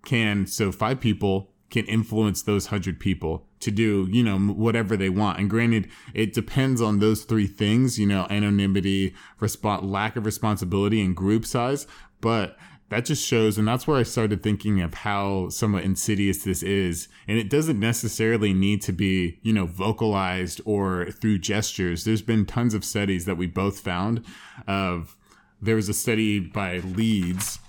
can, 0.05 0.47
so 0.47 0.71
five 0.71 0.99
people 0.99 1.51
can 1.69 1.85
influence 1.85 2.43
those 2.43 2.67
100 2.67 2.99
people 2.99 3.47
to 3.59 3.71
do, 3.71 4.07
you 4.11 4.23
know, 4.23 4.37
whatever 4.37 4.95
they 4.95 5.09
want. 5.09 5.39
And 5.39 5.49
granted, 5.49 5.89
it 6.13 6.33
depends 6.33 6.81
on 6.81 6.99
those 6.99 7.23
three 7.23 7.47
things, 7.47 7.99
you 7.99 8.05
know, 8.05 8.27
anonymity, 8.29 9.15
resp- 9.41 9.83
lack 9.83 10.15
of 10.15 10.25
responsibility, 10.25 11.01
and 11.01 11.15
group 11.15 11.45
size. 11.45 11.87
But 12.21 12.57
that 12.89 13.05
just 13.05 13.25
shows, 13.25 13.57
and 13.57 13.67
that's 13.67 13.87
where 13.87 13.97
I 13.97 14.03
started 14.03 14.43
thinking 14.43 14.79
of 14.81 14.93
how 14.93 15.49
somewhat 15.49 15.83
insidious 15.83 16.43
this 16.43 16.61
is. 16.61 17.07
And 17.27 17.37
it 17.37 17.49
doesn't 17.49 17.79
necessarily 17.79 18.53
need 18.53 18.81
to 18.83 18.93
be, 18.93 19.39
you 19.41 19.51
know, 19.51 19.65
vocalized 19.65 20.61
or 20.65 21.07
through 21.07 21.39
gestures. 21.39 22.03
There's 22.03 22.21
been 22.21 22.45
tons 22.45 22.75
of 22.75 22.85
studies 22.85 23.25
that 23.25 23.37
we 23.37 23.47
both 23.47 23.79
found 23.79 24.23
of 24.67 25.17
there 25.65 25.75
was 25.75 25.89
a 25.89 25.93
study 25.93 26.39
by 26.39 26.77
Leeds 26.77 27.59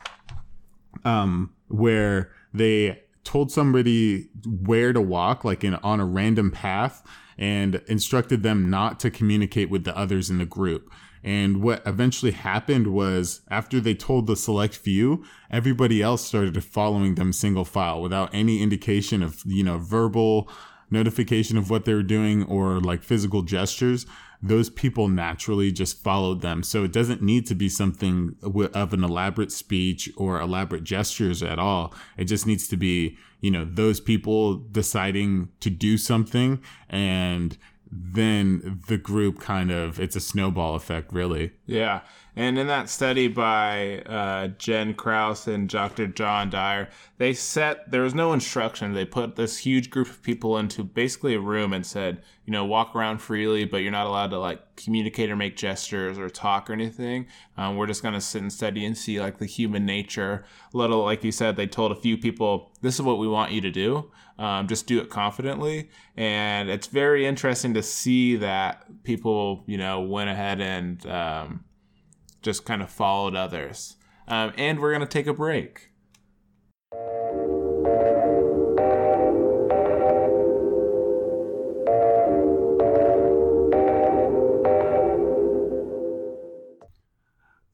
um, 1.05 1.53
where 1.69 2.33
they 2.53 3.03
told 3.25 3.51
somebody 3.51 4.29
where 4.47 4.93
to 4.93 5.01
walk, 5.01 5.45
like 5.45 5.65
in 5.65 5.75
on 5.77 6.01
a 6.01 6.07
random 6.07 6.51
path, 6.51 7.03
and 7.37 7.83
instructed 7.87 8.43
them 8.43 8.71
not 8.71 9.01
to 9.01 9.11
communicate 9.11 9.69
with 9.69 9.85
the 9.85 9.97
others 9.97 10.31
in 10.31 10.39
the 10.39 10.47
group. 10.47 10.91
And 11.25 11.61
what 11.61 11.83
eventually 11.85 12.31
happened 12.31 12.87
was 12.87 13.41
after 13.51 13.81
they 13.81 13.95
told 13.95 14.29
the 14.29 14.37
select 14.37 14.77
few, 14.77 15.25
everybody 15.51 16.01
else 16.01 16.25
started 16.25 16.63
following 16.63 17.17
them 17.17 17.33
single 17.33 17.65
file 17.65 18.01
without 18.01 18.31
any 18.33 18.63
indication 18.63 19.25
of, 19.25 19.43
you 19.45 19.65
know, 19.65 19.79
verbal 19.79 20.49
notification 20.91 21.59
of 21.59 21.71
what 21.71 21.85
they 21.85 21.95
were 21.95 22.03
doing 22.03 22.45
or 22.45 22.81
like 22.81 23.03
physical 23.03 23.43
gestures 23.43 24.07
those 24.43 24.71
people 24.71 25.09
naturally 25.09 25.73
just 25.73 26.03
followed 26.03 26.41
them. 26.41 26.63
So 26.63 26.85
it 26.85 26.93
doesn't 26.93 27.23
need 27.23 27.47
to 27.47 27.55
be 27.55 27.69
something 27.69 28.37
of 28.43 28.93
an 28.93 29.05
elaborate 29.05 29.53
speech 29.53 30.11
or 30.17 30.41
elaborate 30.41 30.85
gestures 30.85 31.43
at 31.43 31.59
all. 31.59 31.95
It 32.17 32.25
just 32.25 32.47
needs 32.47 32.69
to 32.69 32.77
be, 32.77 33.17
you 33.41 33.51
know, 33.51 33.65
those 33.65 34.01
people 34.01 34.57
deciding 34.57 35.49
to 35.61 35.71
do 35.71 35.97
something 35.99 36.61
and 36.89 37.57
then 37.99 38.81
the 38.89 38.99
group 38.99 39.41
kind 39.41 39.71
of 39.71 39.99
it's 40.01 40.17
a 40.17 40.21
snowball 40.21 40.75
effect 40.75 41.13
really. 41.13 41.53
Yeah. 41.67 42.01
And 42.35 42.59
in 42.59 42.67
that 42.67 42.91
study 42.91 43.29
by 43.29 44.01
uh, 44.01 44.49
jen 44.59 44.95
Krause 44.95 45.49
and 45.49 45.69
dr 45.69 46.09
john 46.09 46.51
dyer 46.51 46.89
they 47.19 47.33
set 47.33 47.91
there 47.91 48.03
was 48.03 48.15
no 48.15 48.33
instruction. 48.33 48.93
They 48.93 49.05
put 49.05 49.37
this 49.37 49.59
huge 49.59 49.91
group 49.91 50.09
of 50.09 50.23
people 50.23 50.59
into 50.59 50.85
basically 50.85 51.35
a 51.35 51.41
room 51.41 51.73
and 51.73 51.87
said 51.87 52.23
you 52.45 52.53
know 52.53 52.65
walk 52.65 52.95
around 52.95 53.19
freely 53.19 53.65
but 53.65 53.79
you're 53.79 53.93
not 53.93 54.07
allowed 54.07 54.31
to 54.31 54.39
like 54.39 54.77
communicate 54.77 55.31
or 55.31 55.37
make 55.37 55.57
gestures 55.57 56.19
or 56.19 56.29
talk 56.29 56.69
or 56.69 56.73
anything. 56.73 57.27
Um, 57.57 57.77
we're 57.77 57.87
just 57.87 58.03
going 58.03 58.15
to 58.15 58.21
sit 58.21 58.43
and 58.43 58.53
study 58.53 58.85
and 58.85 58.97
see 58.97 59.21
like 59.21 59.39
the 59.39 59.47
human 59.47 59.87
nature. 59.87 60.45
Little 60.73 61.03
like 61.03 61.25
you 61.25 61.33
said 61.33 61.57
they 61.57 61.67
told 61.67 61.93
a 61.93 61.97
few 61.97 62.19
people 62.19 62.71
this 62.83 62.95
is 62.97 63.03
what 63.03 63.19
we 63.19 63.29
want 63.29 63.53
you 63.53 63.61
to 63.63 63.71
do 63.71 64.11
um, 64.39 64.69
just 64.69 64.87
do 64.87 65.01
it 65.01 65.11
confidently. 65.11 65.91
And 66.17 66.69
it's 66.69 66.87
very 66.87 67.27
interesting 67.27 67.75
to 67.75 67.83
see 67.83 68.37
that 68.37 69.03
people, 69.03 69.65
you 69.67 69.79
know, 69.79 70.01
went 70.01 70.31
ahead 70.31 70.61
and 70.61 71.05
um, 71.07 71.65
just 72.43 72.65
kind 72.65 72.83
of 72.83 72.91
followed 72.91 73.35
others. 73.35 73.97
Um, 74.29 74.53
and 74.57 74.81
we're 74.81 74.91
going 74.91 75.01
to 75.01 75.07
take 75.07 75.27
a 75.27 75.35
break. 75.35 75.91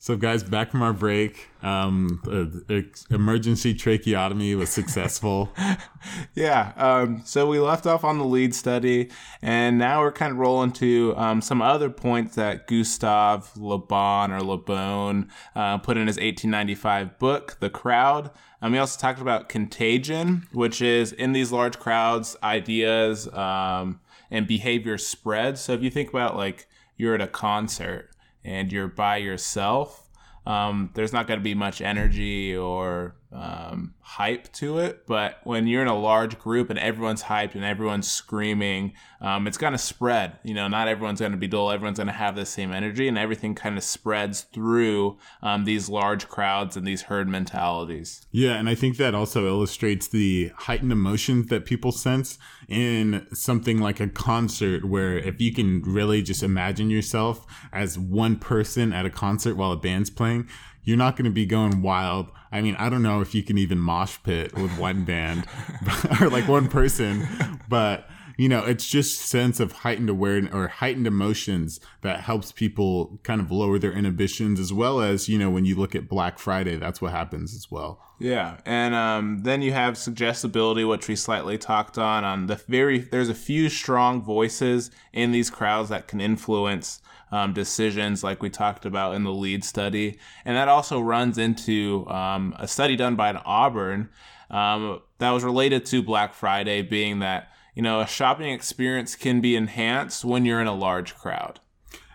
So, 0.03 0.17
guys, 0.17 0.43
back 0.43 0.73
from 0.73 0.83
our 0.83 0.93
break. 0.93 1.49
Um, 1.63 2.21
uh, 2.69 2.81
emergency 3.15 3.73
tracheotomy 3.73 4.57
was 4.57 4.69
successful. 4.69 5.53
yeah. 6.35 6.73
Um, 6.77 7.23
so 7.25 7.47
we 7.47 7.61
left 7.61 7.87
off 7.87 8.03
on 8.03 8.19
the 8.19 8.25
Leeds 8.25 8.59
study, 8.59 9.11
and 9.43 9.79
now 9.79 10.01
we're 10.01 10.11
kind 10.11 10.33
of 10.33 10.39
rolling 10.39 10.73
to 10.73 11.15
um, 11.17 11.41
some 11.41 11.63
other 11.63 11.89
points 11.89 12.35
that 12.35 12.67
Gustave 12.67 13.47
Le 13.55 13.79
Bon 13.79 14.33
or 14.33 14.43
Le 14.43 14.59
Bon 14.59 15.31
uh, 15.55 15.79
put 15.79 15.97
in 15.97 16.09
his 16.09 16.17
1895 16.17 17.21
book, 17.21 17.59
The 17.61 17.71
Crowd. 17.71 18.33
Um, 18.61 18.73
we 18.73 18.79
also 18.79 18.99
talked 18.99 19.21
about 19.21 19.49
contagion, 19.49 20.49
which 20.51 20.83
is 20.83 21.13
in 21.13 21.31
these 21.31 21.53
large 21.53 21.79
crowds, 21.79 22.37
ideas 22.43 23.29
um, 23.29 24.01
and 24.33 24.49
behavior 24.49 24.99
spread. 24.99 25.59
So 25.59 25.75
if 25.75 25.81
you 25.81 25.91
think 25.91 26.09
about 26.09 26.37
like 26.37 26.67
you're 26.97 27.15
at 27.15 27.21
a 27.21 27.29
concert 27.29 28.12
and 28.45 28.73
you're 28.73 28.89
by 28.89 29.19
yourself, 29.19 30.09
um, 30.47 30.91
there's 30.95 31.13
not 31.13 31.27
going 31.27 31.39
to 31.39 31.45
be 31.45 31.55
much 31.55 31.81
energy 31.81 32.57
or 32.57 33.15
um, 33.33 33.95
hype 34.01 34.53
to 34.53 34.79
it. 34.79 35.07
But 35.07 35.41
when 35.45 35.67
you're 35.67 35.83
in 35.83 35.89
a 35.89 35.99
large 35.99 36.39
group 36.39 36.71
and 36.71 36.79
everyone's 36.79 37.25
hyped 37.25 37.55
and 37.55 37.65
everyone's 37.65 38.11
screaming, 38.11 38.93
um, 39.21 39.47
it's 39.47 39.59
going 39.59 39.73
to 39.73 39.79
spread. 39.79 40.39
You 40.43 40.55
know, 40.55 40.69
not 40.69 40.89
everyone's 40.89 41.21
going 41.21 41.33
to 41.33 41.39
be 41.39 41.47
dull. 41.47 41.71
Everyone's 41.71 41.99
going 41.99 42.09
to 42.09 42.13
have 42.13 42.37
the 42.37 42.45
same 42.45 42.73
energy, 42.73 43.09
and 43.09 43.17
everything 43.17 43.55
kind 43.55 43.79
of 43.79 43.85
spreads 43.85 44.43
through 44.43 45.17
um, 45.43 45.65
these 45.65 45.89
large 45.89 46.29
crowds 46.29 46.77
and 46.77 46.87
these 46.87 47.03
herd 47.03 47.29
mentalities. 47.29 48.27
Yeah, 48.31 48.55
and 48.55 48.69
I 48.69 48.75
think 48.75 48.97
that 48.97 49.15
also 49.15 49.47
illustrates 49.47 50.09
the 50.09 50.53
heightened 50.57 50.93
emotions 50.93 51.49
that 51.49 51.65
people 51.65 51.93
sense 51.93 52.39
in 52.69 53.27
something 53.33 53.79
like 53.79 54.01
a 54.01 54.09
concert, 54.09 54.85
where 54.85 55.17
if 55.19 55.41
you 55.41 55.53
can 55.53 55.83
really 55.83 56.23
just 56.23 56.43
imagine 56.43 56.91
yourself 56.91 57.47
as 57.73 57.99
one 57.99 58.37
person 58.37 58.93
at 58.93 59.07
a 59.07 59.11
concert 59.11 59.57
while 59.57 59.73
a 59.73 59.77
band's 59.77 60.11
playing 60.11 60.49
you're 60.85 60.97
not 60.97 61.17
going 61.17 61.25
to 61.25 61.31
be 61.31 61.47
going 61.47 61.83
wild. 61.83 62.31
I 62.51 62.61
mean, 62.61 62.77
I 62.77 62.89
don't 62.89 63.03
know 63.03 63.21
if 63.21 63.35
you 63.35 63.43
can 63.43 63.59
even 63.59 63.79
mosh 63.79 64.19
pit 64.23 64.55
with 64.55 64.79
one 64.79 65.05
band 65.07 65.47
or 66.21 66.29
like 66.29 66.49
one 66.49 66.69
person, 66.69 67.27
but 67.69 68.09
you 68.37 68.49
know, 68.49 68.65
it's 68.65 68.89
just 68.89 69.21
sense 69.21 69.61
of 69.61 69.73
heightened 69.73 70.09
awareness 70.09 70.53
or 70.55 70.69
heightened 70.69 71.07
emotions 71.07 71.81
that 72.01 72.21
helps 72.21 72.53
people 72.53 73.21
kind 73.23 73.41
of 73.41 73.51
lower 73.51 73.79
their 73.79 73.93
inhibitions 73.93 74.59
as 74.59 74.73
well 74.73 75.01
as, 75.01 75.29
you 75.29 75.39
know, 75.39 75.51
when 75.51 75.65
you 75.65 75.77
look 75.77 75.95
at 75.95 76.09
Black 76.09 76.39
Friday, 76.39 76.77
that's 76.77 77.01
what 77.01 77.13
happens 77.13 77.55
as 77.55 77.71
well. 77.71 78.01
Yeah. 78.19 78.59
And 78.65 78.95
um, 78.95 79.43
then 79.43 79.63
you 79.63 79.73
have 79.73 79.99
suggestibility, 79.99 80.85
which 80.85 81.09
we 81.09 81.17
slightly 81.17 81.59
talked 81.59 81.99
on, 81.99 82.25
on 82.25 82.47
the 82.47 82.57
very, 82.69 82.99
there's 82.99 83.29
a 83.29 83.35
few 83.35 83.69
strong 83.69 84.23
voices 84.23 84.91
in 85.13 85.33
these 85.33 85.51
crowds 85.51 85.89
that 85.89 86.09
can 86.09 86.21
influence 86.21 87.02
um, 87.33 87.53
decisions 87.55 88.23
like 88.23 88.43
we 88.43 88.51
talked 88.51 88.85
about 88.85 89.17
in 89.17 89.25
the 89.25 89.33
Leeds 89.33 89.67
study. 89.67 90.19
And 90.45 90.57
that 90.57 90.69
also 90.69 91.01
runs 91.01 91.39
into 91.39 92.07
um, 92.09 92.55
a 92.59 92.69
study 92.69 92.95
done 92.95 93.17
by 93.17 93.31
an 93.31 93.39
Auburn 93.39 94.11
um, 94.51 95.01
that 95.19 95.31
was 95.31 95.43
related 95.43 95.87
to 95.87 96.03
Black 96.03 96.35
Friday, 96.35 96.83
being 96.83 97.21
that, 97.21 97.49
you 97.75 97.83
know, 97.83 98.01
a 98.01 98.07
shopping 98.07 98.51
experience 98.53 99.17
can 99.17 99.41
be 99.41 99.57
enhanced 99.57 100.25
when 100.25 100.45
you're 100.45 100.61
in 100.61 100.67
a 100.67 100.75
large 100.75 101.17
crowd. 101.17 101.59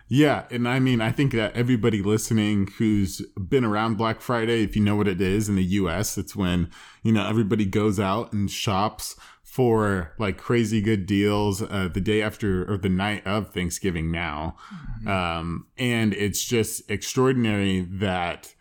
Yeah, 0.08 0.44
and 0.50 0.66
I 0.66 0.80
mean, 0.80 1.00
I 1.00 1.12
think 1.12 1.32
that 1.32 1.54
everybody 1.54 2.02
listening 2.02 2.68
who's 2.78 3.20
been 3.36 3.64
around 3.64 3.96
Black 3.96 4.22
Friday, 4.22 4.64
if 4.64 4.74
you 4.74 4.82
know 4.82 4.96
what 4.96 5.08
it 5.08 5.20
is 5.20 5.48
in 5.48 5.56
the 5.56 5.64
US, 5.64 6.16
it's 6.16 6.34
when, 6.34 6.70
you 7.02 7.12
know, 7.12 7.28
everybody 7.28 7.66
goes 7.66 8.00
out 8.00 8.32
and 8.32 8.50
shops 8.50 9.16
for 9.42 10.14
like 10.18 10.38
crazy 10.38 10.80
good 10.80 11.04
deals 11.04 11.62
uh, 11.62 11.88
the 11.92 12.00
day 12.00 12.22
after 12.22 12.70
or 12.70 12.78
the 12.78 12.88
night 12.88 13.26
of 13.26 13.52
Thanksgiving 13.52 14.10
now. 14.10 14.56
Mm-hmm. 15.02 15.08
Um, 15.08 15.66
and 15.76 16.14
it's 16.14 16.44
just 16.44 16.90
extraordinary 16.90 17.80
that 17.80 18.54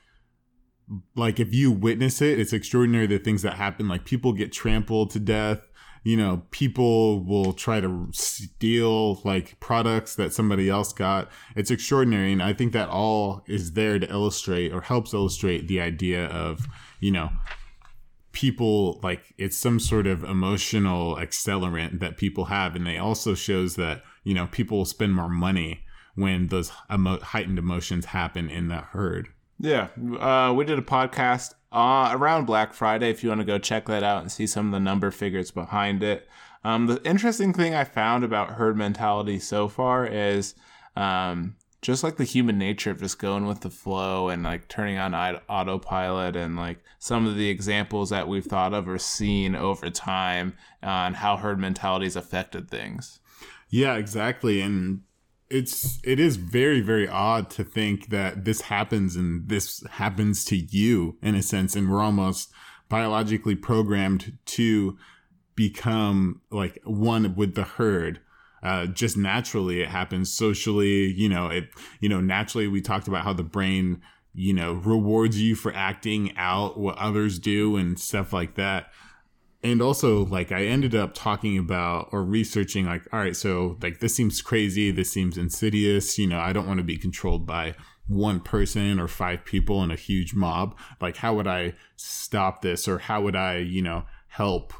like 1.15 1.39
if 1.39 1.53
you 1.53 1.71
witness 1.71 2.21
it, 2.21 2.39
it's 2.39 2.53
extraordinary 2.53 3.07
the 3.07 3.19
things 3.19 3.41
that 3.41 3.55
happen. 3.55 3.87
Like 3.87 4.05
people 4.05 4.33
get 4.33 4.51
trampled 4.51 5.11
to 5.11 5.19
death. 5.19 5.66
You 6.07 6.15
know, 6.15 6.43
people 6.51 7.21
will 7.25 7.51
try 7.51 7.81
to 7.81 8.07
steal 8.13 9.19
like 9.25 9.59
products 9.59 10.15
that 10.15 10.31
somebody 10.31 10.69
else 10.69 10.93
got. 10.93 11.29
It's 11.53 11.69
extraordinary. 11.69 12.31
And 12.31 12.41
I 12.41 12.53
think 12.53 12.71
that 12.71 12.87
all 12.87 13.43
is 13.45 13.73
there 13.73 13.99
to 13.99 14.09
illustrate 14.09 14.71
or 14.71 14.79
helps 14.79 15.13
illustrate 15.13 15.67
the 15.67 15.81
idea 15.81 16.27
of, 16.27 16.65
you 17.01 17.11
know, 17.11 17.31
people 18.31 19.01
like 19.03 19.33
it's 19.37 19.57
some 19.57 19.81
sort 19.81 20.07
of 20.07 20.23
emotional 20.23 21.17
accelerant 21.17 21.99
that 21.99 22.15
people 22.15 22.45
have 22.45 22.73
and 22.73 22.87
they 22.87 22.97
also 22.97 23.33
shows 23.33 23.75
that 23.75 24.03
you 24.23 24.33
know 24.35 24.47
people 24.51 24.77
will 24.77 24.85
spend 24.85 25.11
more 25.15 25.27
money 25.27 25.83
when 26.13 26.47
those 26.47 26.71
emo- 26.93 27.19
heightened 27.19 27.57
emotions 27.57 28.05
happen 28.05 28.47
in 28.47 28.67
that 28.67 28.83
herd 28.91 29.27
Yeah, 29.59 29.87
uh, 30.19 30.53
we 30.55 30.65
did 30.65 30.77
a 30.77 30.83
podcast 30.83 31.53
uh, 31.71 32.09
around 32.11 32.45
Black 32.45 32.73
Friday. 32.73 33.09
If 33.09 33.23
you 33.23 33.29
want 33.29 33.41
to 33.41 33.45
go 33.45 33.57
check 33.57 33.85
that 33.87 34.03
out 34.03 34.21
and 34.21 34.31
see 34.31 34.47
some 34.47 34.67
of 34.67 34.71
the 34.71 34.79
number 34.79 35.11
figures 35.11 35.51
behind 35.51 36.03
it. 36.03 36.27
Um, 36.63 36.87
the 36.87 37.01
interesting 37.03 37.53
thing 37.53 37.73
I 37.73 37.83
found 37.83 38.23
about 38.23 38.51
herd 38.51 38.77
mentality 38.77 39.39
so 39.39 39.67
far 39.67 40.05
is 40.05 40.55
um, 40.95 41.55
just 41.81 42.03
like 42.03 42.17
the 42.17 42.23
human 42.23 42.57
nature 42.57 42.91
of 42.91 42.99
just 42.99 43.19
going 43.19 43.45
with 43.47 43.61
the 43.61 43.69
flow 43.69 44.29
and 44.29 44.43
like 44.43 44.67
turning 44.67 44.97
on 44.97 45.13
autopilot 45.13 46.35
and 46.35 46.55
like 46.55 46.83
some 46.99 47.25
of 47.25 47.35
the 47.35 47.49
examples 47.49 48.09
that 48.09 48.27
we've 48.27 48.45
thought 48.45 48.73
of 48.73 48.87
or 48.87 48.97
seen 48.97 49.55
over 49.55 49.89
time 49.89 50.55
on 50.83 51.13
how 51.13 51.37
herd 51.37 51.59
mentality 51.59 52.05
has 52.05 52.15
affected 52.15 52.69
things. 52.69 53.19
Yeah, 53.69 53.95
exactly. 53.95 54.61
And 54.61 55.01
it's 55.49 55.99
it 56.03 56.19
is 56.19 56.35
very 56.35 56.81
very 56.81 57.07
odd 57.07 57.49
to 57.49 57.63
think 57.63 58.09
that 58.09 58.45
this 58.45 58.61
happens 58.61 59.15
and 59.15 59.47
this 59.47 59.83
happens 59.91 60.43
to 60.45 60.57
you 60.57 61.17
in 61.21 61.35
a 61.35 61.41
sense 61.41 61.75
and 61.75 61.89
we're 61.89 62.01
almost 62.01 62.51
biologically 62.89 63.55
programmed 63.55 64.37
to 64.45 64.97
become 65.55 66.41
like 66.51 66.79
one 66.83 67.35
with 67.35 67.55
the 67.55 67.63
herd. 67.63 68.19
Uh, 68.63 68.85
just 68.85 69.17
naturally 69.17 69.81
it 69.81 69.89
happens. 69.89 70.31
Socially 70.31 71.11
you 71.13 71.29
know 71.29 71.47
it 71.47 71.69
you 71.99 72.09
know 72.09 72.21
naturally 72.21 72.67
we 72.67 72.81
talked 72.81 73.07
about 73.07 73.23
how 73.23 73.33
the 73.33 73.43
brain 73.43 74.01
you 74.33 74.53
know 74.53 74.73
rewards 74.73 75.41
you 75.41 75.55
for 75.55 75.73
acting 75.73 76.35
out 76.37 76.79
what 76.79 76.97
others 76.97 77.39
do 77.39 77.75
and 77.75 77.99
stuff 77.99 78.33
like 78.33 78.55
that 78.55 78.91
and 79.63 79.81
also 79.81 80.25
like 80.25 80.51
i 80.51 80.63
ended 80.63 80.93
up 80.93 81.13
talking 81.13 81.57
about 81.57 82.09
or 82.11 82.23
researching 82.23 82.85
like 82.85 83.01
all 83.11 83.19
right 83.19 83.35
so 83.35 83.77
like 83.81 83.99
this 83.99 84.15
seems 84.15 84.41
crazy 84.41 84.91
this 84.91 85.11
seems 85.11 85.37
insidious 85.37 86.17
you 86.17 86.27
know 86.27 86.39
i 86.39 86.53
don't 86.53 86.67
want 86.67 86.77
to 86.77 86.83
be 86.83 86.97
controlled 86.97 87.45
by 87.45 87.73
one 88.07 88.39
person 88.39 88.99
or 88.99 89.07
five 89.07 89.43
people 89.45 89.83
in 89.83 89.91
a 89.91 89.95
huge 89.95 90.33
mob. 90.33 90.77
Like 91.01 91.17
how 91.17 91.35
would 91.35 91.47
i 91.47 91.73
stop 91.95 92.61
this 92.61 92.87
or 92.87 92.99
how 92.99 93.21
would 93.21 93.35
i 93.35 93.57
you 93.57 93.81
know 93.81 94.05
help 94.27 94.73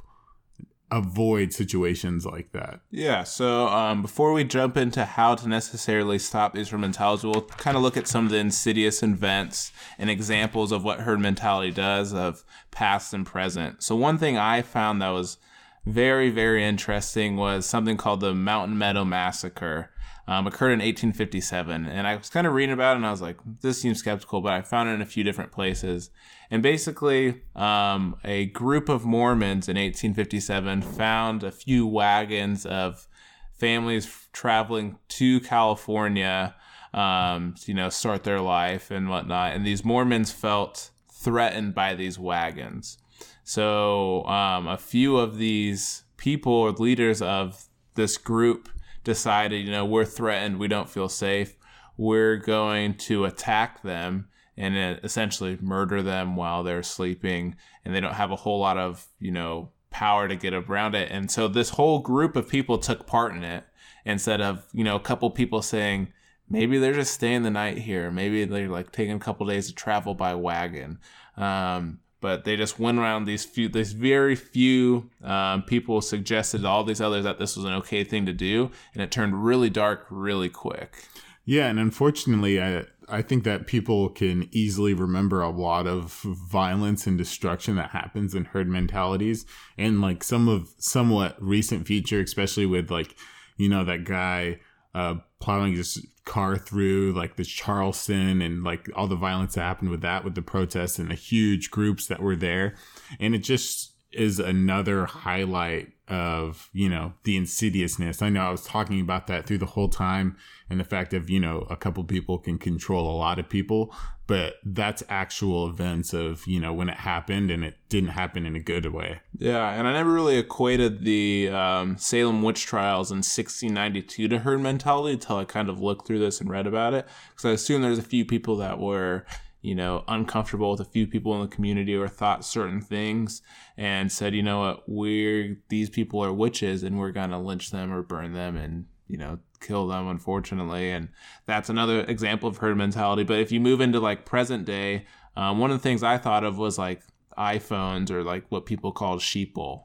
avoid 0.89 1.51
situations 1.53 2.25
like 2.25 2.51
that. 2.53 2.79
Yeah. 2.89 3.23
So 3.23 3.67
um, 3.67 4.01
before 4.01 4.31
we 4.31 4.43
jump 4.43 4.77
into 4.77 5.05
how 5.05 5.35
to 5.35 5.47
necessarily 5.47 6.17
stop 6.17 6.53
these 6.53 6.69
herd 6.69 6.79
mentalities, 6.79 7.23
we'll 7.25 7.41
kind 7.41 7.75
of 7.75 7.83
look 7.83 7.97
at 7.97 8.07
some 8.07 8.25
of 8.25 8.31
the 8.31 8.37
insidious 8.37 9.03
events 9.03 9.71
and 9.97 10.09
examples 10.09 10.71
of 10.71 10.83
what 10.83 11.01
herd 11.01 11.19
mentality 11.19 11.71
does 11.71 12.13
of 12.13 12.43
past 12.71 13.13
and 13.13 13.25
present. 13.25 13.83
So 13.83 13.95
one 13.95 14.17
thing 14.17 14.37
I 14.37 14.61
found 14.61 15.01
that 15.01 15.09
was 15.09 15.37
very, 15.85 16.29
very 16.29 16.65
interesting 16.65 17.37
was 17.37 17.65
something 17.65 17.97
called 17.97 18.19
the 18.19 18.33
Mountain 18.33 18.77
Meadow 18.77 19.05
Massacre 19.05 19.89
um, 20.27 20.45
occurred 20.45 20.71
in 20.71 20.79
1857. 20.79 21.85
And 21.85 22.05
I 22.05 22.15
was 22.17 22.29
kind 22.29 22.45
of 22.45 22.53
reading 22.53 22.73
about 22.73 22.93
it 22.93 22.97
and 22.97 23.05
I 23.05 23.11
was 23.11 23.21
like, 23.21 23.37
this 23.61 23.81
seems 23.81 23.99
skeptical, 23.99 24.41
but 24.41 24.53
I 24.53 24.61
found 24.61 24.89
it 24.89 24.93
in 24.93 25.01
a 25.01 25.05
few 25.05 25.23
different 25.23 25.51
places. 25.51 26.09
And 26.51 26.61
basically, 26.61 27.43
um, 27.55 28.17
a 28.23 28.47
group 28.47 28.89
of 28.89 29.05
Mormons 29.05 29.69
in 29.69 29.77
1857 29.77 30.81
found 30.81 31.43
a 31.43 31.51
few 31.51 31.87
wagons 31.87 32.65
of 32.65 33.07
families 33.53 34.27
traveling 34.33 34.97
to 35.09 35.39
California, 35.41 36.55
um, 36.93 37.55
to, 37.61 37.71
you 37.71 37.73
know, 37.73 37.89
start 37.89 38.23
their 38.23 38.41
life 38.41 38.91
and 38.91 39.09
whatnot. 39.09 39.53
And 39.53 39.65
these 39.65 39.85
Mormons 39.85 40.31
felt 40.31 40.91
threatened 41.11 41.73
by 41.73 41.95
these 41.95 42.19
wagons. 42.19 42.97
So 43.43 44.25
um, 44.25 44.67
a 44.67 44.77
few 44.77 45.17
of 45.17 45.37
these 45.37 46.03
people 46.17 46.51
or 46.51 46.71
leaders 46.71 47.21
of 47.21 47.69
this 47.95 48.17
group 48.17 48.69
decided, 49.07 49.65
you 49.65 49.71
know, 49.71 49.85
we're 49.85 50.05
threatened, 50.05 50.59
we 50.59 50.67
don't 50.67 50.89
feel 50.89 51.07
safe, 51.07 51.55
we're 51.95 52.35
going 52.35 52.93
to 52.93 53.23
attack 53.23 53.81
them 53.81 54.27
and 54.57 54.99
essentially 55.01 55.57
murder 55.61 56.03
them 56.03 56.35
while 56.35 56.61
they're 56.61 56.83
sleeping 56.83 57.55
and 57.85 57.95
they 57.95 58.01
don't 58.01 58.15
have 58.15 58.31
a 58.31 58.35
whole 58.35 58.59
lot 58.59 58.77
of, 58.77 59.07
you 59.19 59.31
know, 59.31 59.69
power 59.91 60.27
to 60.27 60.35
get 60.35 60.53
around 60.53 60.93
it. 60.93 61.09
And 61.09 61.31
so 61.31 61.47
this 61.47 61.69
whole 61.69 61.99
group 61.99 62.35
of 62.35 62.49
people 62.49 62.77
took 62.77 63.07
part 63.07 63.33
in 63.33 63.45
it 63.45 63.63
instead 64.03 64.41
of, 64.41 64.65
you 64.73 64.83
know, 64.83 64.97
a 64.97 64.99
couple 64.99 65.29
people 65.31 65.61
saying, 65.61 66.11
maybe 66.49 66.77
they're 66.77 66.93
just 66.93 67.13
staying 67.13 67.43
the 67.43 67.49
night 67.49 67.77
here. 67.77 68.11
Maybe 68.11 68.43
they're 68.43 68.67
like 68.67 68.91
taking 68.91 69.15
a 69.15 69.19
couple 69.19 69.47
days 69.47 69.67
to 69.67 69.73
travel 69.73 70.15
by 70.15 70.35
wagon. 70.35 70.99
Um, 71.37 71.99
but 72.27 72.43
they 72.43 72.57
just 72.57 72.77
went 72.77 72.99
around 72.99 73.23
these 73.23 73.45
few 73.45 73.69
these 73.69 73.93
very 73.93 74.35
few 74.35 75.09
um, 75.23 75.63
people 75.63 76.01
suggested 76.01 76.59
to 76.59 76.67
all 76.67 76.83
these 76.83 76.99
others 76.99 77.23
that 77.23 77.39
this 77.39 77.55
was 77.55 77.63
an 77.63 77.71
okay 77.71 78.03
thing 78.03 78.25
to 78.25 78.33
do 78.33 78.69
and 78.93 79.01
it 79.01 79.11
turned 79.11 79.45
really 79.45 79.69
dark 79.69 80.05
really 80.09 80.49
quick. 80.49 81.07
Yeah 81.45 81.67
and 81.67 81.79
unfortunately 81.79 82.61
i 82.61 82.83
i 83.07 83.21
think 83.21 83.45
that 83.45 83.65
people 83.65 84.09
can 84.09 84.49
easily 84.51 84.93
remember 84.93 85.41
a 85.41 85.49
lot 85.49 85.87
of 85.87 86.11
violence 86.51 87.07
and 87.07 87.17
destruction 87.17 87.77
that 87.77 87.91
happens 87.91 88.35
in 88.35 88.43
herd 88.43 88.67
mentalities 88.67 89.45
and 89.77 90.01
like 90.01 90.21
some 90.21 90.49
of 90.49 90.73
somewhat 90.79 91.41
recent 91.41 91.87
feature 91.87 92.19
especially 92.19 92.65
with 92.65 92.91
like 92.91 93.15
you 93.55 93.69
know 93.69 93.85
that 93.85 94.03
guy 94.03 94.59
uh, 94.93 95.15
plowing 95.39 95.73
his 95.77 96.05
car 96.27 96.57
through 96.57 97.13
like 97.13 97.37
the 97.37 97.45
Charleston 97.45 98.41
and 98.41 98.63
like 98.63 98.89
all 98.95 99.07
the 99.07 99.15
violence 99.15 99.55
that 99.55 99.61
happened 99.61 99.89
with 99.89 100.01
that, 100.01 100.23
with 100.23 100.35
the 100.35 100.41
protests 100.43 100.99
and 100.99 101.09
the 101.09 101.15
huge 101.15 101.71
groups 101.71 102.05
that 102.07 102.21
were 102.21 102.35
there. 102.35 102.75
And 103.19 103.33
it 103.33 103.39
just 103.39 103.93
is 104.11 104.39
another 104.39 105.05
highlight 105.05 105.93
of, 106.07 106.69
you 106.73 106.89
know, 106.89 107.13
the 107.23 107.35
insidiousness. 107.35 108.21
I 108.21 108.29
know 108.29 108.41
I 108.41 108.51
was 108.51 108.63
talking 108.63 109.01
about 109.01 109.27
that 109.27 109.45
through 109.45 109.59
the 109.59 109.65
whole 109.65 109.89
time 109.89 110.37
and 110.69 110.79
the 110.79 110.85
fact 110.85 111.13
of, 111.13 111.29
you 111.29 111.39
know, 111.39 111.67
a 111.69 111.75
couple 111.75 112.03
people 112.03 112.37
can 112.37 112.57
control 112.57 113.09
a 113.09 113.17
lot 113.17 113.39
of 113.39 113.49
people, 113.49 113.93
but 114.27 114.55
that's 114.65 115.01
actual 115.07 115.67
events 115.67 116.13
of 116.13 116.45
you 116.45 116.59
know 116.59 116.73
when 116.73 116.89
it 116.89 116.97
happened 116.97 117.49
and 117.49 117.63
it 117.63 117.77
didn't 117.89 118.09
happen 118.09 118.45
in 118.45 118.55
a 118.55 118.59
good 118.59 118.85
way 118.93 119.19
yeah 119.37 119.71
and 119.71 119.87
i 119.87 119.93
never 119.93 120.11
really 120.11 120.37
equated 120.37 121.03
the 121.03 121.49
um, 121.49 121.97
salem 121.97 122.43
witch 122.43 122.65
trials 122.65 123.09
in 123.09 123.17
1692 123.17 124.27
to 124.27 124.39
herd 124.39 124.61
mentality 124.61 125.13
until 125.13 125.37
i 125.37 125.45
kind 125.45 125.69
of 125.69 125.79
looked 125.79 126.05
through 126.05 126.19
this 126.19 126.39
and 126.39 126.49
read 126.49 126.67
about 126.67 126.93
it 126.93 127.07
because 127.31 127.45
i 127.45 127.51
assume 127.51 127.81
there's 127.81 127.97
a 127.97 128.03
few 128.03 128.25
people 128.25 128.57
that 128.57 128.77
were 128.77 129.25
you 129.67 129.75
know 129.75 130.03
uncomfortable 130.07 130.71
with 130.71 130.79
a 130.79 130.85
few 130.85 131.05
people 131.05 131.33
in 131.35 131.41
the 131.41 131.55
community 131.55 131.95
or 131.95 132.07
thought 132.07 132.45
certain 132.45 132.81
things 132.81 133.41
and 133.77 134.11
said 134.11 134.33
you 134.33 134.43
know 134.43 134.61
what? 134.61 134.83
We're 134.87 135.57
these 135.69 135.89
people 135.89 136.23
are 136.23 136.33
witches 136.33 136.83
and 136.83 136.97
we're 136.97 137.11
gonna 137.11 137.41
lynch 137.41 137.71
them 137.71 137.91
or 137.91 138.01
burn 138.01 138.33
them 138.33 138.55
and 138.55 138.85
you 139.07 139.17
know 139.17 139.39
kill 139.59 139.87
them 139.87 140.07
unfortunately. 140.07 140.91
And 140.91 141.09
that's 141.45 141.69
another 141.69 142.01
example 142.01 142.49
of 142.49 142.57
herd 142.57 142.77
mentality. 142.77 143.23
But 143.23 143.39
if 143.39 143.51
you 143.51 143.59
move 143.59 143.81
into 143.81 143.99
like 143.99 144.25
present 144.25 144.65
day 144.65 145.05
um, 145.37 145.59
one 145.59 145.71
of 145.71 145.77
the 145.77 145.83
things 145.83 146.03
i 146.03 146.17
thought 146.17 146.43
of 146.43 146.57
was 146.57 146.77
like 146.77 147.03
iphones 147.37 148.09
or 148.09 148.23
like 148.23 148.43
what 148.49 148.65
people 148.65 148.91
call 148.91 149.17
sheeple 149.17 149.83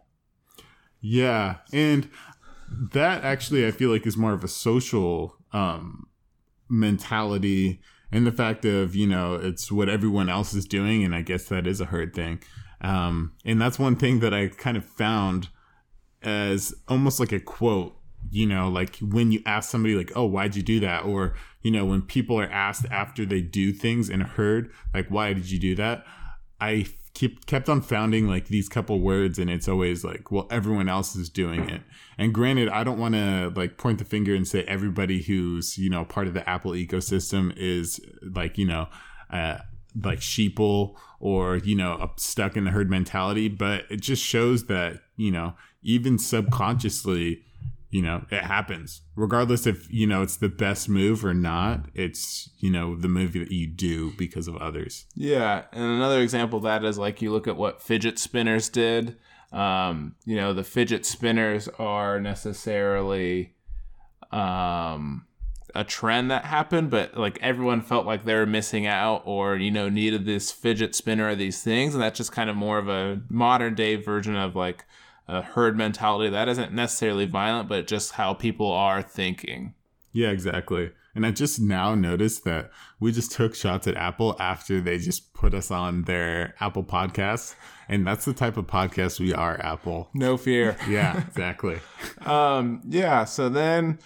yeah 1.00 1.56
and 1.72 2.08
that 2.70 3.22
actually 3.22 3.66
i 3.66 3.70
feel 3.70 3.90
like 3.90 4.06
is 4.06 4.16
more 4.16 4.32
of 4.32 4.42
a 4.42 4.48
social 4.48 5.36
um, 5.52 6.06
mentality 6.70 7.80
and 8.12 8.26
the 8.26 8.32
fact 8.32 8.64
of 8.64 8.94
you 8.94 9.06
know 9.06 9.34
it's 9.34 9.72
what 9.72 9.88
everyone 9.88 10.28
else 10.28 10.54
is 10.54 10.66
doing 10.66 11.02
and 11.04 11.14
i 11.14 11.22
guess 11.22 11.46
that 11.46 11.66
is 11.66 11.80
a 11.80 11.86
herd 11.86 12.14
thing 12.14 12.40
um, 12.80 13.32
and 13.44 13.60
that's 13.60 13.78
one 13.78 13.96
thing 13.96 14.20
that 14.20 14.34
i 14.34 14.48
kind 14.48 14.76
of 14.76 14.84
found 14.84 15.48
as 16.22 16.74
almost 16.88 17.18
like 17.18 17.32
a 17.32 17.40
quote 17.40 17.96
you 18.30 18.46
know, 18.46 18.68
like 18.68 18.96
when 18.98 19.32
you 19.32 19.42
ask 19.46 19.70
somebody 19.70 19.94
like, 19.94 20.12
"Oh, 20.14 20.24
why'd 20.24 20.56
you 20.56 20.62
do 20.62 20.80
that?" 20.80 21.04
or 21.04 21.34
you 21.62 21.70
know, 21.70 21.84
when 21.84 22.02
people 22.02 22.38
are 22.40 22.50
asked 22.50 22.86
after 22.90 23.24
they 23.24 23.40
do 23.40 23.72
things 23.72 24.08
in 24.08 24.22
a 24.22 24.26
herd, 24.26 24.70
like, 24.94 25.08
"Why 25.08 25.32
did 25.32 25.50
you 25.50 25.58
do 25.58 25.74
that?" 25.76 26.04
I 26.60 26.86
keep 27.14 27.46
kept 27.46 27.68
on 27.68 27.80
founding 27.80 28.26
like 28.28 28.48
these 28.48 28.68
couple 28.68 29.00
words, 29.00 29.38
and 29.38 29.50
it's 29.50 29.68
always 29.68 30.04
like, 30.04 30.30
"Well, 30.30 30.46
everyone 30.50 30.88
else 30.88 31.14
is 31.16 31.28
doing 31.28 31.68
it." 31.68 31.82
And 32.18 32.32
granted, 32.32 32.68
I 32.68 32.84
don't 32.84 32.98
want 32.98 33.14
to 33.14 33.52
like 33.54 33.76
point 33.76 33.98
the 33.98 34.04
finger 34.04 34.34
and 34.34 34.46
say 34.46 34.64
everybody 34.64 35.22
who's 35.22 35.78
you 35.78 35.90
know 35.90 36.04
part 36.04 36.26
of 36.26 36.34
the 36.34 36.48
Apple 36.48 36.72
ecosystem 36.72 37.52
is 37.56 38.00
like 38.22 38.58
you 38.58 38.66
know. 38.66 38.88
Uh, 39.30 39.58
like 40.02 40.20
sheeple 40.20 40.94
or 41.20 41.58
you 41.58 41.76
know 41.76 42.10
stuck 42.16 42.56
in 42.56 42.64
the 42.64 42.70
herd 42.70 42.88
mentality 42.88 43.46
but 43.46 43.84
it 43.90 44.00
just 44.00 44.24
shows 44.24 44.64
that 44.64 45.00
you 45.16 45.30
know 45.30 45.54
even 45.82 46.18
subconsciously 46.18 47.42
you 47.92 48.00
know, 48.00 48.24
it 48.30 48.42
happens. 48.42 49.02
Regardless 49.14 49.66
if, 49.66 49.86
you 49.92 50.06
know, 50.06 50.22
it's 50.22 50.38
the 50.38 50.48
best 50.48 50.88
move 50.88 51.26
or 51.26 51.34
not, 51.34 51.84
it's, 51.94 52.48
you 52.58 52.70
know, 52.70 52.96
the 52.96 53.06
move 53.06 53.34
that 53.34 53.52
you 53.52 53.66
do 53.66 54.12
because 54.16 54.48
of 54.48 54.56
others. 54.56 55.04
Yeah. 55.14 55.64
And 55.72 55.84
another 55.84 56.22
example 56.22 56.56
of 56.56 56.62
that 56.64 56.84
is 56.84 56.96
like 56.96 57.20
you 57.20 57.30
look 57.30 57.46
at 57.46 57.56
what 57.56 57.82
fidget 57.82 58.18
spinners 58.18 58.70
did. 58.70 59.18
Um, 59.52 60.16
you 60.24 60.36
know, 60.36 60.54
the 60.54 60.64
fidget 60.64 61.04
spinners 61.04 61.68
are 61.78 62.18
necessarily 62.18 63.54
um 64.30 65.26
a 65.74 65.84
trend 65.84 66.30
that 66.30 66.46
happened, 66.46 66.90
but 66.90 67.16
like 67.18 67.38
everyone 67.42 67.82
felt 67.82 68.06
like 68.06 68.24
they 68.24 68.34
were 68.34 68.46
missing 68.46 68.86
out 68.86 69.22
or, 69.26 69.56
you 69.56 69.70
know, 69.70 69.90
needed 69.90 70.24
this 70.24 70.50
fidget 70.50 70.94
spinner 70.94 71.28
or 71.28 71.34
these 71.34 71.62
things. 71.62 71.94
And 71.94 72.02
that's 72.02 72.16
just 72.16 72.32
kind 72.32 72.48
of 72.48 72.56
more 72.56 72.78
of 72.78 72.88
a 72.88 73.20
modern 73.28 73.74
day 73.74 73.96
version 73.96 74.34
of 74.34 74.56
like 74.56 74.86
a 75.32 75.42
herd 75.42 75.76
mentality 75.76 76.30
that 76.30 76.48
isn't 76.48 76.72
necessarily 76.72 77.26
violent, 77.26 77.68
but 77.68 77.86
just 77.86 78.12
how 78.12 78.34
people 78.34 78.70
are 78.70 79.02
thinking. 79.02 79.74
Yeah, 80.12 80.28
exactly. 80.28 80.90
And 81.14 81.26
I 81.26 81.30
just 81.30 81.60
now 81.60 81.94
noticed 81.94 82.44
that 82.44 82.70
we 82.98 83.12
just 83.12 83.32
took 83.32 83.54
shots 83.54 83.86
at 83.86 83.96
Apple 83.96 84.36
after 84.38 84.80
they 84.80 84.98
just 84.98 85.34
put 85.34 85.54
us 85.54 85.70
on 85.70 86.02
their 86.02 86.54
Apple 86.60 86.84
podcast. 86.84 87.54
And 87.88 88.06
that's 88.06 88.24
the 88.24 88.32
type 88.32 88.56
of 88.56 88.66
podcast 88.66 89.20
we 89.20 89.34
are, 89.34 89.60
Apple. 89.62 90.08
No 90.14 90.36
fear. 90.36 90.76
Yeah, 90.88 91.18
exactly. 91.26 91.80
um, 92.26 92.80
yeah. 92.88 93.24
So 93.24 93.48
then 93.48 93.98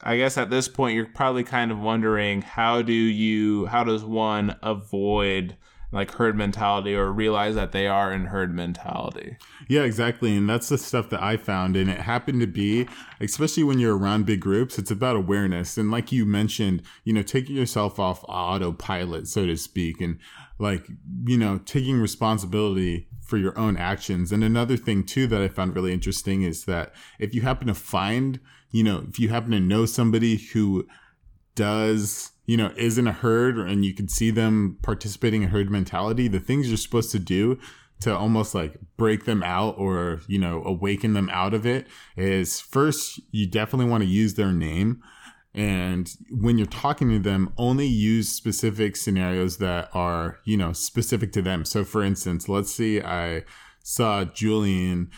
I 0.00 0.16
guess 0.16 0.38
at 0.38 0.50
this 0.50 0.68
point, 0.68 0.94
you're 0.94 1.06
probably 1.06 1.44
kind 1.44 1.70
of 1.70 1.78
wondering 1.78 2.42
how 2.42 2.82
do 2.82 2.92
you, 2.92 3.66
how 3.66 3.84
does 3.84 4.04
one 4.04 4.56
avoid 4.62 5.56
like 5.92 6.10
herd 6.12 6.36
mentality 6.36 6.94
or 6.94 7.12
realize 7.12 7.54
that 7.54 7.72
they 7.72 7.86
are 7.86 8.12
in 8.12 8.26
herd 8.26 8.54
mentality. 8.54 9.36
Yeah, 9.68 9.82
exactly. 9.82 10.36
And 10.36 10.48
that's 10.48 10.68
the 10.68 10.78
stuff 10.78 11.10
that 11.10 11.22
I 11.22 11.36
found. 11.36 11.76
And 11.76 11.88
it 11.88 12.00
happened 12.00 12.40
to 12.40 12.46
be, 12.46 12.88
especially 13.20 13.62
when 13.62 13.78
you're 13.78 13.96
around 13.96 14.26
big 14.26 14.40
groups, 14.40 14.78
it's 14.78 14.90
about 14.90 15.16
awareness. 15.16 15.78
And 15.78 15.90
like 15.90 16.10
you 16.10 16.26
mentioned, 16.26 16.82
you 17.04 17.12
know, 17.12 17.22
taking 17.22 17.56
yourself 17.56 17.98
off 17.98 18.24
autopilot, 18.28 19.28
so 19.28 19.46
to 19.46 19.56
speak, 19.56 20.00
and 20.00 20.18
like, 20.58 20.86
you 21.24 21.38
know, 21.38 21.58
taking 21.58 22.00
responsibility 22.00 23.08
for 23.22 23.36
your 23.36 23.56
own 23.58 23.76
actions. 23.76 24.32
And 24.32 24.42
another 24.42 24.76
thing 24.76 25.04
too 25.04 25.26
that 25.28 25.40
I 25.40 25.48
found 25.48 25.74
really 25.74 25.92
interesting 25.92 26.42
is 26.42 26.64
that 26.64 26.94
if 27.18 27.34
you 27.34 27.42
happen 27.42 27.66
to 27.68 27.74
find, 27.74 28.40
you 28.70 28.84
know, 28.84 29.04
if 29.08 29.18
you 29.18 29.28
happen 29.28 29.50
to 29.52 29.60
know 29.60 29.86
somebody 29.86 30.36
who 30.36 30.86
does 31.54 32.32
you 32.46 32.56
know, 32.56 32.72
is 32.76 32.96
in 32.96 33.06
a 33.06 33.12
herd 33.12 33.58
and 33.58 33.84
you 33.84 33.92
can 33.92 34.08
see 34.08 34.30
them 34.30 34.78
participating 34.82 35.42
in 35.42 35.50
herd 35.50 35.70
mentality, 35.70 36.28
the 36.28 36.40
things 36.40 36.68
you're 36.68 36.76
supposed 36.76 37.10
to 37.10 37.18
do 37.18 37.58
to 38.00 38.16
almost 38.16 38.54
like 38.54 38.78
break 38.96 39.24
them 39.24 39.42
out 39.42 39.74
or, 39.78 40.20
you 40.28 40.38
know, 40.38 40.62
awaken 40.64 41.12
them 41.14 41.28
out 41.32 41.54
of 41.54 41.66
it 41.66 41.86
is 42.16 42.60
first, 42.60 43.20
you 43.30 43.46
definitely 43.46 43.90
want 43.90 44.02
to 44.02 44.08
use 44.08 44.34
their 44.34 44.52
name. 44.52 45.02
And 45.54 46.10
when 46.30 46.58
you're 46.58 46.66
talking 46.66 47.08
to 47.08 47.18
them, 47.18 47.52
only 47.56 47.86
use 47.86 48.28
specific 48.28 48.94
scenarios 48.96 49.56
that 49.56 49.88
are, 49.94 50.40
you 50.44 50.56
know, 50.56 50.74
specific 50.74 51.32
to 51.32 51.42
them. 51.42 51.64
So 51.64 51.84
for 51.84 52.02
instance, 52.02 52.48
let's 52.48 52.72
see, 52.72 53.00
I 53.00 53.44
saw 53.82 54.24
Julian 54.24 55.10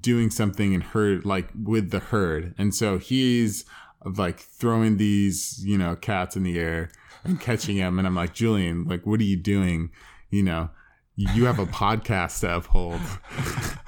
doing 0.00 0.30
something 0.30 0.72
in 0.72 0.80
herd, 0.80 1.24
like 1.24 1.50
with 1.62 1.90
the 1.90 2.00
herd. 2.00 2.54
And 2.58 2.74
so 2.74 2.98
he's, 2.98 3.64
of 4.04 4.18
like 4.18 4.40
throwing 4.40 4.96
these, 4.96 5.62
you 5.64 5.78
know, 5.78 5.96
cats 5.96 6.36
in 6.36 6.42
the 6.42 6.58
air 6.58 6.90
and 7.24 7.40
catching 7.40 7.78
them. 7.78 7.98
And 7.98 8.06
I'm 8.06 8.14
like, 8.14 8.34
Julian, 8.34 8.84
like, 8.84 9.06
what 9.06 9.20
are 9.20 9.24
you 9.24 9.36
doing? 9.36 9.90
You 10.30 10.42
know, 10.42 10.70
you 11.16 11.44
have 11.44 11.58
a 11.58 11.66
podcast 11.66 12.40
to 12.40 12.56
uphold. 12.56 13.00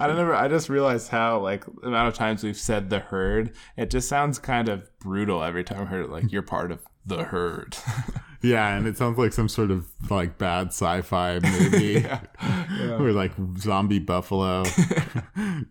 I 0.00 0.06
don't 0.06 0.18
ever. 0.18 0.34
I 0.34 0.48
just 0.48 0.68
realized 0.68 1.08
how 1.08 1.40
like 1.40 1.64
the 1.66 1.88
amount 1.88 2.08
of 2.08 2.14
times 2.14 2.42
we've 2.42 2.56
said 2.56 2.88
the 2.88 3.00
herd. 3.00 3.54
It 3.76 3.90
just 3.90 4.08
sounds 4.08 4.38
kind 4.38 4.68
of 4.68 4.88
brutal 4.98 5.42
every 5.42 5.62
time 5.62 5.82
I 5.82 5.84
heard 5.84 6.06
it. 6.06 6.10
Like 6.10 6.32
you're 6.32 6.42
part 6.42 6.72
of 6.72 6.80
the 7.04 7.24
herd. 7.24 7.76
yeah, 8.42 8.74
and 8.74 8.86
it 8.86 8.96
sounds 8.96 9.18
like 9.18 9.34
some 9.34 9.48
sort 9.48 9.70
of 9.70 9.88
like 10.08 10.38
bad 10.38 10.68
sci-fi 10.68 11.38
movie 11.38 12.00
yeah. 12.04 12.20
Yeah. 12.80 12.96
where 12.96 13.12
like 13.12 13.32
zombie 13.58 13.98
buffalo 13.98 14.64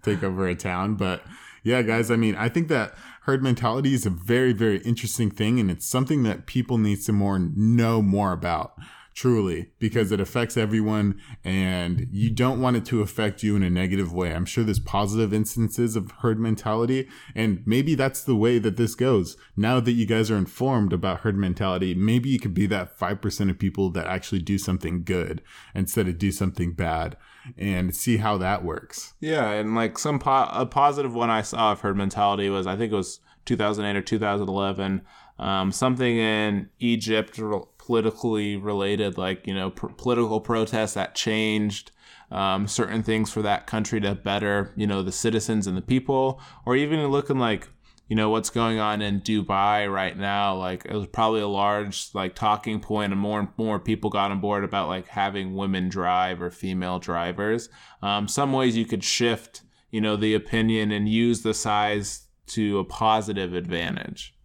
take 0.04 0.24
over 0.24 0.48
a 0.48 0.56
town. 0.56 0.96
But 0.96 1.24
yeah, 1.68 1.82
guys, 1.82 2.10
I 2.10 2.16
mean, 2.16 2.34
I 2.36 2.48
think 2.48 2.70
that 2.70 2.96
herd 3.24 3.44
mentality 3.44 3.94
is 3.94 4.06
a 4.06 4.10
very, 4.10 4.54
very 4.54 4.78
interesting 4.80 5.30
thing, 5.30 5.60
and 5.60 5.70
it's 5.70 5.86
something 5.86 6.24
that 6.24 6.46
people 6.46 6.78
need 6.78 7.02
to 7.02 7.12
more 7.12 7.38
know 7.38 8.02
more 8.02 8.32
about. 8.32 8.74
Truly, 9.18 9.72
because 9.80 10.12
it 10.12 10.20
affects 10.20 10.58
everyone 10.58 11.20
and 11.44 12.08
you 12.12 12.30
don't 12.30 12.62
want 12.62 12.78
it 12.78 12.86
to 12.86 13.02
affect 13.02 13.42
you 13.42 13.56
in 13.56 13.64
a 13.64 13.70
negative 13.70 14.14
way. 14.14 14.32
I'm 14.32 14.46
sure 14.46 14.64
there's 14.64 14.78
positive 14.78 15.34
instances 15.34 15.96
of 15.96 16.12
herd 16.20 16.40
mentality, 16.40 17.10
and 17.34 17.64
maybe 17.66 17.96
that's 17.96 18.24
the 18.24 18.36
way 18.36 18.60
that 18.60 18.78
this 18.78 18.94
goes. 18.94 19.36
Now 19.56 19.80
that 19.80 19.94
you 19.94 20.06
guys 20.06 20.30
are 20.30 20.38
informed 20.38 20.94
about 20.94 21.22
herd 21.22 21.36
mentality, 21.36 21.96
maybe 21.96 22.30
you 22.30 22.40
could 22.40 22.54
be 22.54 22.68
that 22.68 22.96
5% 22.96 23.50
of 23.50 23.58
people 23.58 23.90
that 23.90 24.06
actually 24.06 24.44
do 24.44 24.60
something 24.60 25.04
good 25.04 25.42
instead 25.74 26.08
of 26.08 26.20
do 26.20 26.32
something 26.32 26.74
bad 26.74 27.18
and 27.58 27.96
see 27.96 28.18
how 28.18 28.38
that 28.38 28.64
works. 28.64 29.16
Yeah, 29.20 29.50
and 29.50 29.74
like 29.74 29.98
some 29.98 30.20
po- 30.20 30.52
a 30.52 30.68
positive 30.68 31.16
one 31.16 31.32
I 31.32 31.42
saw 31.42 31.72
of 31.72 31.82
herd 31.82 31.98
mentality 31.98 32.52
was 32.52 32.68
I 32.68 32.76
think 32.76 32.94
it 32.94 32.96
was 32.96 33.20
2008 33.46 33.98
or 33.98 34.04
2011, 34.04 35.02
um, 35.40 35.72
something 35.72 36.18
in 36.18 36.70
Egypt 36.80 37.40
politically 37.88 38.58
related, 38.58 39.18
like 39.18 39.48
you 39.48 39.54
know 39.54 39.72
pr- 39.72 39.88
political 39.88 40.42
protests 40.42 40.94
that 40.94 41.16
changed. 41.16 41.92
Um, 42.30 42.68
certain 42.68 43.04
things 43.04 43.32
for 43.32 43.42
that 43.44 43.68
country 43.68 44.02
to 44.02 44.14
better, 44.14 44.74
you 44.76 44.86
know, 44.86 45.02
the 45.02 45.14
citizens 45.14 45.66
and 45.66 45.78
the 45.78 45.82
people, 45.82 46.42
or 46.66 46.76
even 46.76 47.08
looking 47.08 47.40
like 47.40 47.70
you 48.10 48.18
know 48.18 48.30
what's 48.30 48.50
going 48.50 48.80
on 48.80 49.02
in 49.02 49.22
Dubai 49.22 49.90
right 49.92 50.18
now. 50.18 50.54
Like 50.54 50.84
it 50.86 50.94
was 50.94 51.08
probably 51.08 51.40
a 51.40 51.48
large 51.48 52.10
like 52.14 52.36
talking 52.36 52.82
point, 52.82 53.14
and 53.14 53.22
more 53.22 53.40
and 53.40 53.48
more 53.58 53.80
people 53.80 54.10
got 54.10 54.32
on 54.32 54.42
board 54.42 54.66
about 54.66 54.90
like 54.90 55.08
having 55.08 55.56
women 55.56 55.88
drive 55.88 56.42
or 56.42 56.50
female 56.50 57.00
drivers. 57.00 57.70
Um, 58.02 58.28
some 58.28 58.52
ways 58.52 58.76
you 58.76 58.86
could 58.86 59.06
shift, 59.06 59.62
you 59.90 60.02
know, 60.02 60.18
the 60.18 60.34
opinion 60.34 60.92
and 60.92 61.08
use 61.08 61.44
the 61.44 61.54
size 61.54 62.28
to 62.48 62.80
a 62.80 62.84
positive 62.84 63.54
advantage. 63.54 64.37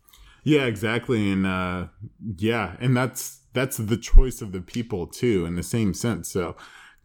Yeah, 0.44 0.64
exactly, 0.64 1.31
and 1.31 1.46
uh, 1.46 1.87
yeah, 2.37 2.76
and 2.81 2.96
that's 2.96 3.40
that's 3.52 3.76
the 3.76 3.96
choice 3.96 4.42
of 4.42 4.52
the 4.52 4.61
people 4.61 5.07
too, 5.07 5.44
in 5.44 5.57
the 5.57 5.62
same 5.62 5.94
sense. 5.94 6.31
So 6.31 6.57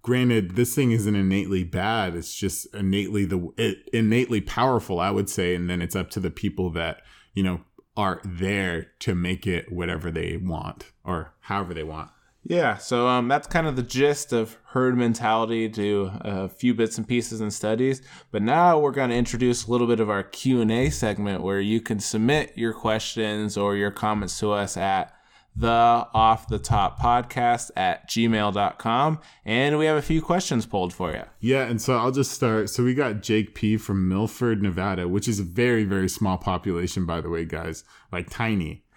granted 0.02 0.56
this 0.56 0.74
thing 0.74 0.92
isn't 0.92 1.16
innately 1.18 1.66
bad 1.66 2.16
it's 2.16 2.34
just 2.34 2.66
innately 2.74 3.26
the 3.26 3.50
it, 3.58 3.90
innately 3.92 4.40
powerful 4.40 5.02
i 5.02 5.12
would 5.12 5.30
say 5.30 5.54
and 5.54 5.70
then 5.70 5.82
it's 5.82 5.98
up 5.98 6.10
to 6.10 6.22
the 6.22 6.32
people 6.32 6.70
that 6.70 7.02
you 7.34 7.44
know 7.44 7.60
are 7.98 8.22
there 8.24 8.88
to 9.00 9.14
make 9.14 9.46
it 9.46 9.70
whatever 9.70 10.10
they 10.10 10.38
want 10.38 10.94
or 11.04 11.34
however 11.42 11.74
they 11.74 11.84
want 11.84 12.10
yeah 12.48 12.78
so 12.78 13.08
um, 13.08 13.28
that's 13.28 13.48
kind 13.48 13.68
of 13.68 13.76
the 13.76 13.84
gist 13.84 14.34
of 14.34 14.58
herd 14.78 14.96
mentality 14.96 15.68
to 15.68 16.12
a 16.22 16.48
few 16.48 16.72
bits 16.72 17.00
and 17.00 17.08
pieces 17.08 17.42
and 17.42 17.52
studies. 17.52 18.04
But 18.30 18.44
now 18.44 18.78
we're 18.78 18.92
going 18.92 19.10
to 19.10 19.16
introduce 19.16 19.66
a 19.66 19.72
little 19.72 19.88
bit 19.88 20.00
of 20.00 20.08
our 20.08 20.22
q&a 20.22 20.92
segment 20.92 21.42
where 21.42 21.60
you 21.60 21.82
can 21.82 22.00
submit 22.00 22.56
your 22.56 22.74
questions 22.74 23.58
or 23.58 23.76
your 23.76 23.90
comments 23.90 24.40
to 24.40 24.52
us 24.52 24.78
at 24.78 25.12
the 25.56 25.68
off 26.14 26.48
the 26.48 26.60
top 26.60 27.00
podcast 27.00 27.72
at 27.76 28.08
gmail.com 28.08 29.20
and 29.44 29.80
we 29.80 29.88
have 29.88 29.98
a 29.98 30.02
few 30.04 30.22
questions 30.22 30.68
pulled 30.68 30.94
for 30.94 31.12
you 31.12 31.24
yeah 31.40 31.64
and 31.64 31.82
so 31.82 31.98
i'll 31.98 32.12
just 32.12 32.32
start. 32.32 32.70
So 32.70 32.84
we 32.84 32.94
got 32.94 33.24
jake 33.24 33.56
p 33.56 33.78
from 33.78 34.08
milford 34.08 34.62
nevada 34.62 35.08
which 35.08 35.28
is 35.28 35.40
a 35.40 35.44
very 35.44 35.86
very 35.86 36.08
small 36.08 36.38
population 36.38 37.08
by 37.08 37.20
the 37.22 37.30
way 37.30 37.46
guys. 37.46 37.84
Like 38.12 38.30
tiny. 38.30 38.84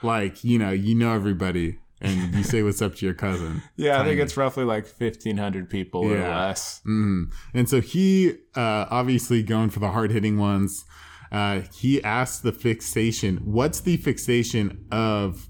Like 0.00 0.44
you 0.44 0.60
know 0.60 0.70
you 0.70 0.94
know 0.94 1.12
everybody 1.12 1.80
and 2.00 2.34
you 2.34 2.42
say 2.42 2.62
what's 2.62 2.80
up 2.80 2.94
to 2.94 3.04
your 3.04 3.14
cousin 3.14 3.62
yeah 3.76 3.96
tiny. 3.96 4.02
i 4.02 4.04
think 4.04 4.20
it's 4.20 4.36
roughly 4.36 4.64
like 4.64 4.84
1500 4.84 5.68
people 5.68 6.04
yeah. 6.04 6.10
or 6.10 6.20
less 6.20 6.78
mm-hmm. 6.80 7.24
and 7.54 7.68
so 7.68 7.80
he 7.80 8.34
uh, 8.54 8.86
obviously 8.90 9.42
going 9.42 9.70
for 9.70 9.80
the 9.80 9.90
hard-hitting 9.90 10.38
ones 10.38 10.84
uh, 11.30 11.60
he 11.74 12.02
asked 12.02 12.42
the 12.42 12.52
fixation 12.52 13.36
what's 13.38 13.80
the 13.80 13.96
fixation 13.96 14.86
of 14.90 15.48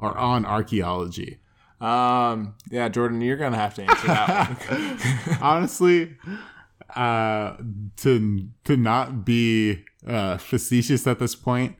or 0.00 0.16
on 0.16 0.44
archaeology? 0.44 1.38
Um, 1.80 2.54
yeah, 2.70 2.88
Jordan, 2.88 3.20
you're 3.20 3.36
gonna 3.36 3.56
have 3.56 3.74
to 3.74 3.82
answer 3.82 4.06
that 4.06 4.48
one. 5.28 5.38
Honestly, 5.42 6.16
uh, 6.94 7.56
to 7.98 8.48
to 8.64 8.76
not 8.76 9.24
be 9.24 9.84
uh, 10.06 10.38
facetious 10.38 11.06
at 11.06 11.18
this 11.18 11.34
point, 11.34 11.76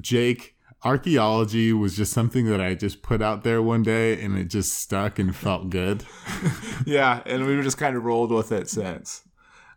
Jake, 0.00 0.51
archaeology 0.84 1.72
was 1.72 1.96
just 1.96 2.12
something 2.12 2.46
that 2.46 2.60
I 2.60 2.74
just 2.74 3.02
put 3.02 3.22
out 3.22 3.44
there 3.44 3.62
one 3.62 3.82
day, 3.82 4.22
and 4.22 4.36
it 4.36 4.46
just 4.46 4.78
stuck 4.78 5.18
and 5.18 5.34
felt 5.34 5.70
good. 5.70 6.04
yeah, 6.86 7.22
and 7.26 7.46
we 7.46 7.60
just 7.62 7.78
kind 7.78 7.96
of 7.96 8.04
rolled 8.04 8.32
with 8.32 8.52
it 8.52 8.68
since. 8.68 9.22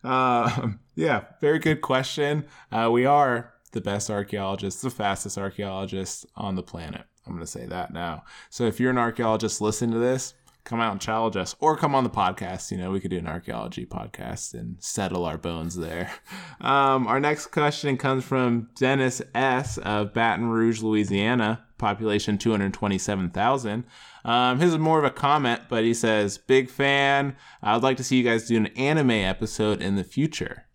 Uh, 0.04 0.70
yeah, 0.96 1.26
very 1.42 1.60
good 1.60 1.82
question. 1.82 2.46
Uh, 2.72 2.90
we 2.92 3.06
are 3.06 3.54
the 3.72 3.82
best 3.82 4.10
archaeologists, 4.10 4.82
the 4.82 4.90
fastest 4.90 5.38
archaeologists 5.38 6.26
on 6.36 6.56
the 6.56 6.64
planet. 6.64 7.04
I'm 7.26 7.34
going 7.34 7.44
to 7.44 7.52
say 7.52 7.66
that 7.66 7.92
now. 7.92 8.24
So 8.50 8.66
if 8.66 8.80
you're 8.80 8.92
an 8.92 8.98
archaeologist 8.98 9.62
listening 9.62 9.92
to 9.92 10.00
this, 10.00 10.34
come 10.66 10.82
out 10.82 10.92
and 10.92 11.00
challenge 11.00 11.38
us 11.38 11.56
or 11.60 11.78
come 11.78 11.96
on 11.96 12.04
the 12.04 12.10
podcast. 12.10 12.72
You 12.72 12.78
know, 12.78 12.92
we 12.92 13.00
could 13.00 13.12
do 13.12 13.20
an 13.20 13.28
archaeology 13.28 13.86
podcast 13.86 14.54
and 14.54 14.76
settle 14.80 15.24
our 15.24 15.38
bones 15.38 15.76
there. 15.76 16.12
Um, 16.62 17.06
our 17.06 17.20
next 17.20 17.48
question 17.48 17.96
comes 17.98 18.24
from 18.24 18.70
Dennis 18.76 19.22
S. 19.36 19.78
of 19.80 20.14
Baton 20.14 20.48
Rouge, 20.48 20.82
Louisiana, 20.82 21.64
population 21.78 22.38
227,000. 22.38 23.84
Um, 24.24 24.60
his 24.60 24.74
is 24.74 24.80
more 24.80 24.98
of 24.98 25.06
a 25.06 25.12
comment, 25.12 25.64
but 25.70 25.84
he 25.84 25.94
says, 25.94 26.40
Big 26.40 26.70
fan. 26.70 27.36
I'd 27.62 27.84
like 27.84 27.98
to 27.98 28.04
see 28.04 28.18
you 28.18 28.24
guys 28.24 28.48
do 28.48 28.58
an 28.58 28.68
anime 28.68 29.12
episode 29.12 29.82
in 29.82 29.96
the 29.96 30.04
future. 30.04 30.66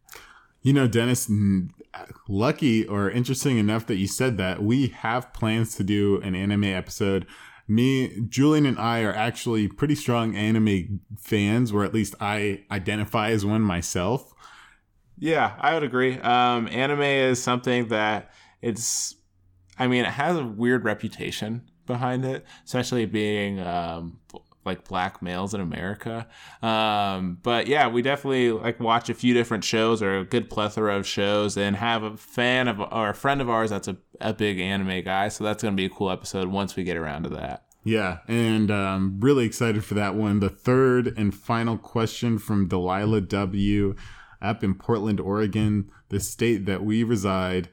You 0.63 0.75
know, 0.75 0.87
Dennis, 0.87 1.29
lucky 2.29 2.87
or 2.87 3.11
interesting 3.11 3.59
enough 3.59 3.87
that 3.87 3.97
you 3.97 4.07
said 4.07 4.37
that. 4.39 4.63
We 4.63 4.89
have 4.89 5.33
plans 5.33 5.75
to 5.77 5.83
do 5.83 6.21
an 6.23 6.35
anime 6.35 6.65
episode. 6.65 7.27
Me, 7.71 8.21
Julian, 8.29 8.67
and 8.67 8.79
I 8.79 9.03
are 9.03 9.15
actually 9.15 9.69
pretty 9.69 9.95
strong 9.95 10.35
anime 10.35 11.01
fans, 11.19 11.73
or 11.73 11.85
at 11.85 11.95
least 11.95 12.15
I 12.21 12.65
identify 12.71 13.31
as 13.31 13.47
one 13.47 13.63
myself. 13.63 14.35
Yeah, 15.19 15.55
I 15.61 15.75
would 15.75 15.85
agree. 15.85 16.19
Um, 16.19 16.69
anime 16.69 17.03
is 17.03 17.43
something 17.43 17.89
that 17.89 18.33
it's 18.61 19.15
I 19.79 19.87
mean, 19.87 20.05
it 20.05 20.11
has 20.11 20.37
a 20.37 20.45
weird 20.45 20.85
reputation 20.85 21.63
behind 21.87 22.25
it, 22.25 22.45
especially 22.67 23.07
being 23.07 23.61
um, 23.61 24.21
like 24.65 24.87
black 24.87 25.23
males 25.23 25.55
in 25.55 25.61
America. 25.61 26.27
Um, 26.63 27.39
but 27.43 27.67
yeah, 27.67 27.89
we 27.89 28.03
definitely 28.03 28.53
like 28.53 28.79
watch 28.81 29.09
a 29.09 29.15
few 29.15 29.35
different 29.35 29.65
shows 29.65 30.03
or 30.03 30.19
a 30.19 30.25
good 30.25 30.51
plethora 30.51 30.97
of 30.97 31.07
shows 31.07 31.57
and 31.57 31.77
have 31.77 32.03
a 32.03 32.17
fan 32.17 32.69
of 32.69 32.81
or 32.81 33.11
a 33.11 33.15
friend 33.15 33.41
of 33.41 33.49
ours 33.49 33.71
that's 33.71 33.89
a, 33.89 33.97
a 34.21 34.33
big 34.33 34.61
anime 34.61 35.03
guy. 35.03 35.29
So 35.29 35.45
that's 35.45 35.63
going 35.63 35.75
to 35.75 35.77
be 35.77 35.87
a 35.87 35.91
cool 35.91 36.11
episode 36.11 36.49
once 36.49 36.77
we 36.77 36.85
get 36.85 36.97
around 36.97 37.25
to 37.25 37.31
that. 37.31 37.65
Yeah, 37.83 38.19
and 38.29 38.71
um, 38.71 39.17
really 39.21 39.47
excited 39.47 39.85
for 39.85 39.95
that 39.95 40.15
one. 40.15 40.41
The 40.41 40.51
third 40.51 41.15
and 41.17 41.35
final 41.35 41.79
question 41.79 42.39
from 42.39 42.69
Delilah 42.69 43.23
W. 43.23 43.95
up 44.43 44.63
in 44.63 44.75
Portland, 44.75 45.19
Oregon, 45.19 45.91
the 46.11 46.21
state 46.21 46.67
that 46.67 46.85
we 46.85 47.03
reside, 47.03 47.71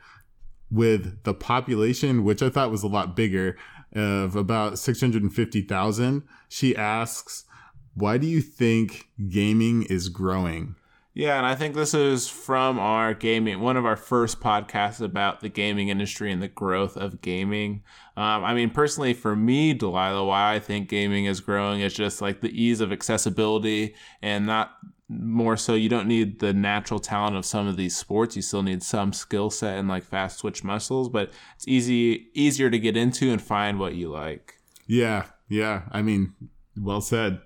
with 0.70 1.24
the 1.24 1.34
population, 1.34 2.24
which 2.24 2.42
I 2.42 2.50
thought 2.50 2.72
was 2.72 2.84
a 2.84 2.88
lot 2.88 3.16
bigger, 3.16 3.58
of 3.98 4.36
about 4.36 4.80
650,000. 4.80 6.24
She 6.50 6.76
asks, 6.76 7.46
Why 7.94 8.18
do 8.18 8.28
you 8.28 8.42
think 8.42 9.10
gaming 9.30 9.84
is 9.84 10.10
growing? 10.10 10.76
Yeah, 11.18 11.38
and 11.38 11.48
I 11.48 11.56
think 11.56 11.74
this 11.74 11.96
is 11.96 12.30
from 12.30 12.78
our 12.78 13.16
gaming, 13.16 13.60
one 13.60 13.76
of 13.76 13.88
our 13.88 13.96
first 13.96 14.40
podcasts 14.40 15.02
about 15.02 15.40
the 15.40 15.50
gaming 15.50 15.90
industry 15.90 16.32
and 16.32 16.44
the 16.44 16.48
growth 16.48 16.96
of 16.96 17.22
gaming. 17.22 17.82
Um, 18.16 18.44
I 18.44 18.54
mean, 18.54 18.70
personally, 18.70 19.16
for 19.16 19.36
me, 19.36 19.74
Delilah, 19.74 20.24
why 20.26 20.54
I 20.54 20.60
think 20.60 20.90
gaming 20.90 21.26
is 21.26 21.40
growing 21.40 21.82
is 21.82 21.96
just 21.96 22.22
like 22.22 22.42
the 22.42 22.52
ease 22.52 22.82
of 22.82 22.92
accessibility 22.92 23.96
and 24.22 24.46
not 24.46 24.74
more 25.10 25.56
so 25.56 25.74
you 25.74 25.88
don't 25.88 26.08
need 26.08 26.40
the 26.40 26.54
natural 26.54 27.00
talent 27.00 27.36
of 27.36 27.46
some 27.46 27.66
of 27.66 27.78
these 27.78 27.96
sports 27.96 28.36
you 28.36 28.42
still 28.42 28.64
need 28.64 28.84
some 28.84 29.14
skill 29.14 29.50
set 29.50 29.78
and 29.78 29.88
like 29.88 30.04
fast 30.04 30.40
twitch 30.40 30.64
muscles 30.64 31.08
but 31.08 31.32
it's 31.56 31.68
easy 31.68 32.28
easier 32.34 32.70
to 32.70 32.78
get 32.78 32.98
into 32.98 33.32
and 33.32 33.42
find 33.42 33.80
what 33.80 33.96
you 33.96 34.10
like 34.10 34.56
yeah 34.86 35.26
yeah 35.48 35.84
i 35.92 36.02
mean 36.02 36.34
well 36.78 37.00
said 37.00 37.40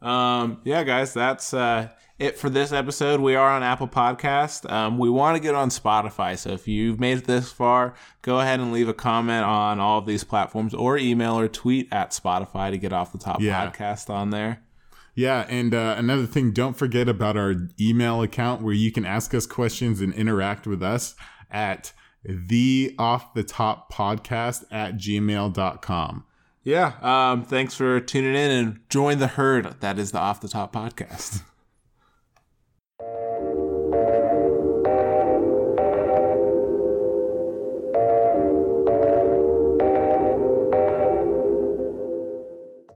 um 0.00 0.60
yeah 0.64 0.84
guys 0.84 1.12
that's 1.12 1.52
uh 1.52 1.88
it 2.18 2.36
for 2.36 2.50
this 2.50 2.72
episode. 2.72 3.20
We 3.20 3.36
are 3.36 3.48
on 3.48 3.62
Apple 3.62 3.86
Podcast. 3.86 4.70
Um, 4.70 4.98
we 4.98 5.08
want 5.08 5.36
to 5.36 5.40
get 5.40 5.54
on 5.54 5.70
Spotify, 5.70 6.36
so 6.36 6.50
if 6.50 6.66
you've 6.66 6.98
made 6.98 7.18
it 7.18 7.24
this 7.24 7.52
far, 7.52 7.94
go 8.22 8.40
ahead 8.40 8.60
and 8.60 8.72
leave 8.72 8.88
a 8.88 8.94
comment 8.94 9.44
on 9.44 9.78
all 9.78 9.98
of 9.98 10.06
these 10.06 10.24
platforms, 10.24 10.74
or 10.74 10.98
email 10.98 11.38
or 11.38 11.48
tweet 11.48 11.88
at 11.92 12.10
Spotify 12.10 12.70
to 12.70 12.78
get 12.78 12.92
off 12.92 13.12
the 13.12 13.18
top 13.18 13.40
yeah. 13.40 13.70
podcast 13.70 14.10
on 14.10 14.30
there. 14.30 14.62
Yeah, 15.18 15.46
and 15.48 15.74
uh, 15.74 15.96
another 15.98 16.26
thing, 16.26 16.52
don't 16.52 16.76
forget 16.76 17.08
about 17.08 17.36
our 17.36 17.56
email 17.80 18.22
account 18.22 18.62
where 18.62 18.72
you 18.72 18.92
can 18.92 19.04
ask 19.04 19.34
us 19.34 19.46
questions 19.46 20.00
and 20.00 20.14
interact 20.14 20.64
with 20.64 20.80
us 20.80 21.16
at 21.50 21.92
the 22.22 22.94
off 23.00 23.34
the 23.34 23.42
top 23.42 23.92
podcast 23.92 24.62
at 24.70 24.94
gmail.com. 24.94 26.24
Yeah, 26.62 26.92
um, 27.02 27.42
thanks 27.42 27.74
for 27.74 27.98
tuning 27.98 28.36
in 28.36 28.50
and 28.52 28.80
join 28.88 29.18
the 29.18 29.26
herd 29.26 29.80
that 29.80 29.98
is 29.98 30.12
the 30.12 30.20
off 30.20 30.40
the 30.40 30.46
top 30.46 30.72
podcast. 30.72 31.42